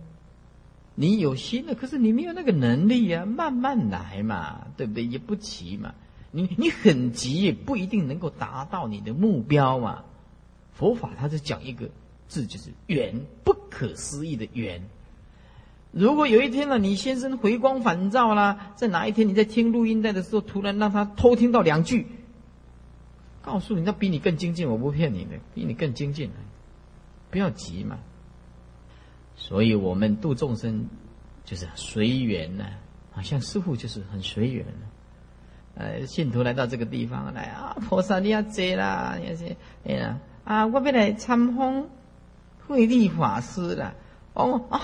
[0.95, 5.05] 你有心了，可是你没有那个能力呀，慢慢来嘛，对不对？
[5.05, 5.95] 也不急嘛，
[6.31, 10.05] 你你很急也不一定能够达到你的目标嘛。
[10.72, 11.91] 佛法它是讲一个
[12.28, 14.89] 字，就是缘，不可思议的缘。
[15.93, 22.07] 如果有一天呢，你先生回光返照啦，在哪一天你在听录音带的时候，突然让他偷听到两句，
[23.43, 26.31] 告诉你，那比你更精进，我不骗你的，比你更精进，
[27.31, 27.99] 不要急嘛。
[29.35, 30.87] 所以我们度众生
[31.45, 32.66] 就是随缘呢，
[33.14, 34.64] 啊，像师傅就是很随缘。
[35.77, 41.87] 呃，信徒来到这个地方来啊，菩萨你要坐啦，也是哎呀啊，我要来参访
[42.66, 43.95] 慧利法师啦。
[44.35, 44.81] 哦啊，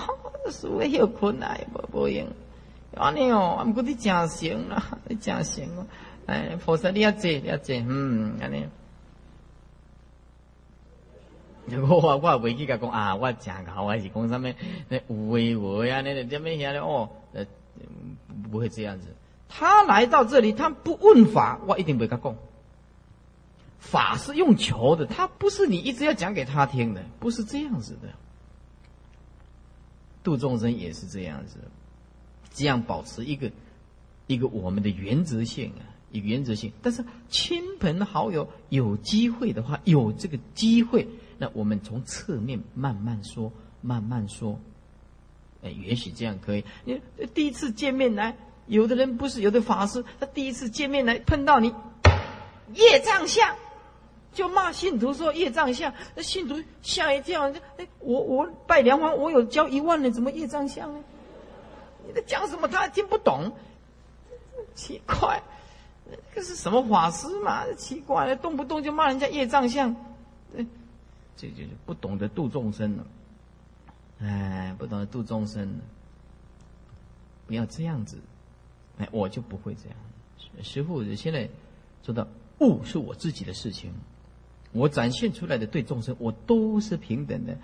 [0.49, 2.27] 师傅休困啊，无无用。
[2.95, 5.85] 安尼哦，毋过你真行啦，你真行哦。
[6.25, 8.65] 哎，菩萨你要坐，要坐，嗯，安尼。
[11.69, 14.53] 我我我未去甲讲啊，我真好，还是讲什么？
[14.89, 16.81] 那无为无啊，那那怎么样咧？
[16.81, 17.45] 哦，呃，
[18.49, 19.07] 不会这样子。
[19.49, 22.35] 他来到这里，他不问法，我一定不会甲讲。
[23.79, 28.09] 法是用求的，他不是你一直要讲给他听的，不是这样子的。
[30.23, 31.59] 度众生也是这样子，
[32.53, 33.49] 这样保持一个
[34.25, 36.73] 一个我们的原则性啊，一个原则性。
[36.81, 44.59] 但是亲朋好友有机会的话，有这个机会，那我们从侧面慢慢说，慢慢说，
[45.61, 46.65] 哎，也许这样可以。
[46.83, 46.99] 你
[47.33, 48.35] 第一次见面来，
[48.67, 51.73] 有的人不是有的法师，他第一次见面来碰到你，
[52.73, 53.55] 业障相。
[54.33, 57.49] 就骂信徒说业障相，那信徒吓一跳。
[57.77, 60.99] 哎，我我拜梁王，我有交一万呢，怎么业障相呢？
[62.05, 62.67] 你在讲什么？
[62.67, 63.51] 他还听不懂，
[64.75, 65.41] 奇怪，
[66.35, 67.65] 这是什么法师嘛？
[67.77, 69.95] 奇怪了，动不动就骂人家业障相，
[71.35, 73.07] 这就是不懂得度众生了。
[74.21, 75.79] 哎，不懂得度众生，
[77.47, 78.17] 不要这样子。
[78.97, 79.97] 哎，我就不会这样。
[80.63, 81.49] 师傅现在
[82.03, 82.27] 说到
[82.59, 83.93] 悟是我自己的事情。
[84.73, 87.57] 我展现出来的对众生，我都是平等的。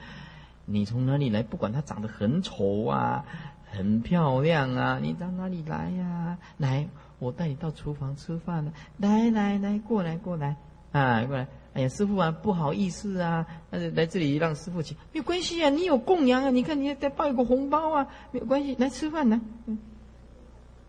[0.66, 1.44] 你从哪里来？
[1.44, 3.26] 不管他长得很丑啊，
[3.70, 6.38] 很漂亮啊，你到哪里来呀？
[6.58, 6.88] 来，
[7.20, 8.72] 我带你到厨房吃饭了。
[8.98, 10.56] 来来来，过来过来，
[10.94, 11.48] 啊，过来。
[11.74, 19.42] 哎呀，师傅啊，不好意思啊，来这里让师傅请，没有关系啊，你有供养啊，你看你再包一个红包啊，没有关系，来吃饭呢。
[19.66, 19.78] 嗯，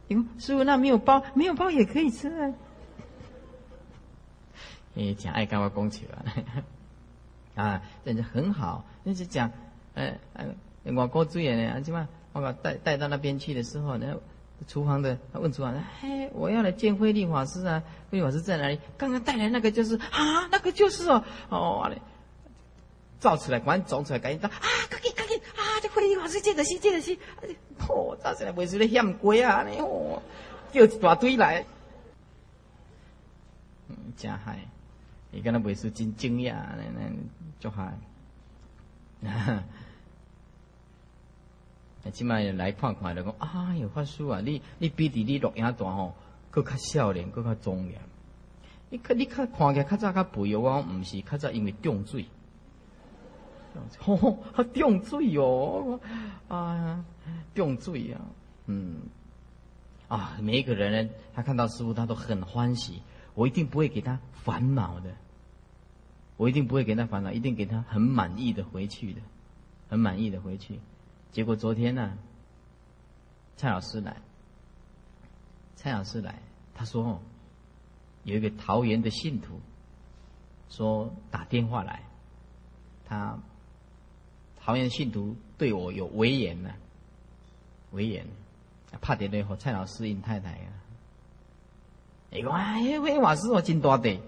[0.08, 2.52] 看师傅那没有包，没有包也可以吃啊。
[4.94, 9.50] 诶，讲爱跟我讲起来，啊， 人家很好，那就讲，
[9.94, 10.16] 呃，
[10.84, 14.14] 我过主人呢，就嘛，我把带带到那边去的时候，呢，
[14.68, 18.78] 厨房的他问厨房的，嘿，我要来见慧利法师啊，慧利法师在哪里？
[18.96, 22.00] 刚刚带来那个就是啊，那个就是哦，哦，嘞，
[23.18, 25.12] 照出来，赶紧走出来，赶紧到啊，赶紧，
[25.84, 27.12] 这慧利法师见得是见得是，
[27.90, 29.56] 哦，照出来为什么嫌贵啊？
[29.56, 30.22] 安尼哦，
[30.72, 31.66] 叫一大堆来，
[33.88, 34.60] 嗯，真嗨。
[35.30, 37.10] 你跟他为师真惊讶，那那
[37.60, 37.98] 就嗨。
[42.10, 46.14] 起码来看看，就讲啊，有法师啊，你你比弟弟录影大吼，
[46.50, 48.00] 更较少年，更较庄严。
[48.88, 52.24] 你看你看看起来较早较肥哦，我唔是较早因为重罪，
[53.98, 56.00] 吼，他中水哦，
[56.48, 57.04] 啊，
[57.54, 58.20] 中水啊，
[58.66, 59.02] 嗯，
[60.08, 63.02] 啊，每一个人呢，他看到师傅，他都很欢喜，
[63.34, 65.14] 我一定不会给他烦恼的。
[66.36, 69.20] 我一定不会给他烦恼，一定给他很满意的回去的，
[69.88, 70.80] 很满意的回去。
[71.30, 72.18] 结果昨天呢，
[73.56, 74.16] 蔡老师来，
[75.76, 76.42] 蔡老师来，
[76.74, 77.22] 他说
[78.24, 79.60] 有一个桃园的信徒
[80.68, 82.02] 说打电话来，
[83.04, 83.38] 他
[84.64, 86.70] 桃园信徒对我有威严呢，
[87.90, 88.24] 威严，
[89.00, 90.72] 怕点对和蔡老师因太太啊，
[92.32, 94.18] 哎个哎，那位法师我真大的。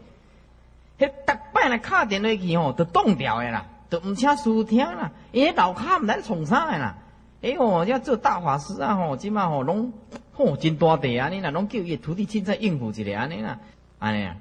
[0.99, 3.67] 迄逐摆来敲电话去吼，都冻掉的啦。
[3.89, 6.99] 都唔请师傅听啦，因为老卡唔咱创啥的啦。
[7.41, 9.93] 哎吼，要做大法师啊吼，即嘛吼拢
[10.33, 13.59] 吼真大地啊，你若拢叫伊徒弟亲自应付一下安尼啦，
[13.99, 14.37] 安尼啊。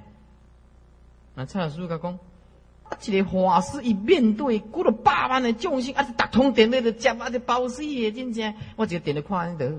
[1.34, 2.18] 那蔡老师甲讲，
[3.02, 9.72] 一个法师伊面对几了百万的众生，啊，逐通电话就接啊，就包死的，真正，我一个电咧看安得。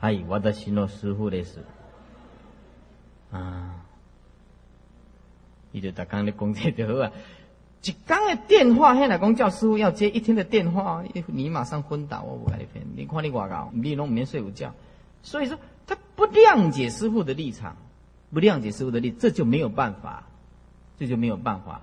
[0.00, 1.64] 哎，我的信了师傅的事
[3.30, 3.84] 啊，
[5.72, 7.10] 伊就逐工咧讲这就好啊。
[7.82, 12.22] 一刚的电话，现在讲叫师傅要接一天的电话，你马上昏倒。
[12.22, 14.72] 我不跟你骗，你看你外高，你拢唔免睡午觉。
[15.22, 17.76] 所以说，他不谅解师傅的立场，
[18.32, 20.24] 不谅解师傅的立，这就没有办法，
[20.98, 21.82] 这就没有办法，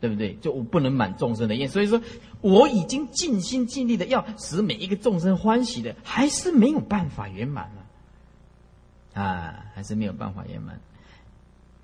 [0.00, 0.34] 对不对？
[0.36, 1.68] 就我不能满众生的愿。
[1.68, 2.00] 所以说，
[2.40, 9.22] 我已经尽心尽力的要使每一个众生欢喜的，还是没有办法圆满了。
[9.22, 10.78] 啊，还是没有办法圆满。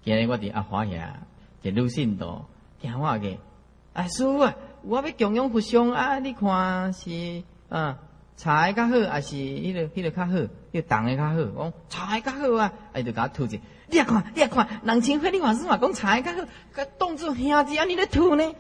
[0.05, 1.11] 今天我伫阿华遐，
[1.63, 2.47] 伫鲁信道。
[2.81, 3.39] 电话个，
[3.93, 8.01] 哎，师傅啊，我要供养佛像啊，你看是啊，
[8.43, 11.37] 茶较好，还是迄个迄个较好，迄个重的较好？
[11.55, 13.57] 讲茶较好啊，哎，就甲吐者，
[13.87, 16.39] 你也看，你也看，人情费你法师嘛讲茶较好，
[16.75, 18.53] 甲当做兄弟安尼咧吐呢？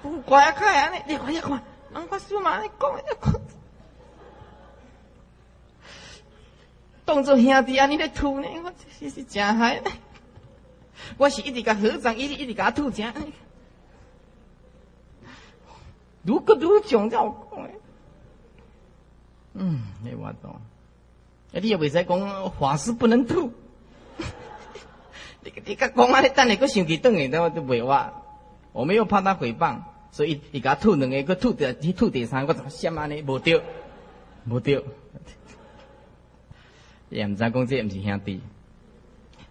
[0.00, 1.60] 不怪啊，开安尼，你看，你看，
[1.92, 3.34] 人法师嘛，你讲，你看，
[7.04, 8.46] 当做兄弟安尼咧吐呢？
[8.64, 9.82] 我真是真害。
[11.16, 13.12] 我是一直甲和尚，一直一直甲吐钱。
[16.22, 17.68] 如果如讲才有讲，
[19.54, 20.52] 嗯，你话懂？
[20.52, 23.52] 啊，你也未使讲法师不能吐。
[25.44, 28.22] 你你甲讲安尼，等下佫生气转去，都都袂话。
[28.72, 29.80] 我们又怕他诽谤，
[30.10, 33.22] 所以伊甲吐两个，佫吐第，伊吐第三，我怎闪安尼？
[33.22, 33.62] 无对，
[34.48, 34.82] 无对。
[37.10, 38.40] 也毋知讲这毋是兄弟。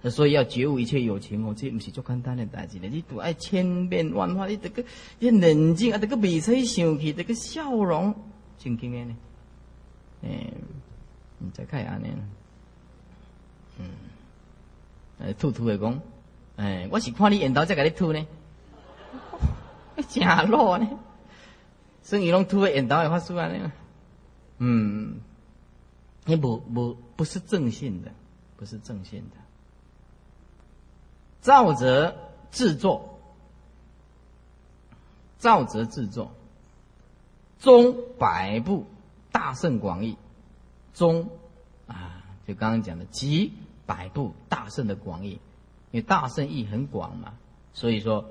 [0.09, 2.89] 所以要觉悟一切有情哦，这不是做简单的代志咧。
[2.89, 4.83] 你都爱千变万化，你这个
[5.19, 8.15] 你冷静啊，这个眉彩想起，这个笑容，
[8.57, 9.15] 真经验呢。
[10.21, 10.53] 诶，
[11.39, 12.07] 你再看下呢，
[13.77, 13.89] 嗯，
[15.19, 15.99] 诶，吐吐的讲，
[16.57, 18.25] 诶，我是看你缘投才给你吐呢，
[20.09, 20.87] 真老呢，
[22.03, 23.71] 生意拢吐的缘投会发出来呢，
[24.59, 25.19] 嗯，
[26.25, 28.11] 你不不不是正信的，
[28.57, 29.37] 不是正信的。
[31.41, 32.15] 造则
[32.51, 33.19] 制作，
[35.39, 36.31] 造则制作，
[37.59, 38.85] 中百部
[39.41, 40.17] 大圣广义，
[40.93, 41.27] 中
[41.87, 43.51] 啊，就刚刚讲的集
[43.87, 45.31] 百部大圣的广义，
[45.89, 47.33] 因为大圣义很广嘛，
[47.73, 48.29] 所以说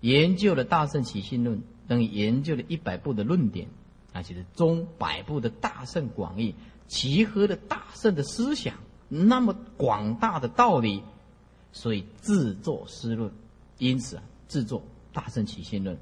[0.00, 3.68] 研究了大圣起信论，等于研究了一百部的论点，
[4.14, 6.54] 啊，就是中百部的大圣广义，
[6.86, 8.76] 集合了大圣的思想，
[9.10, 11.02] 那么广大的道理。
[11.72, 13.30] 所以自作思论，
[13.76, 15.98] 因此啊，制作大圣起信论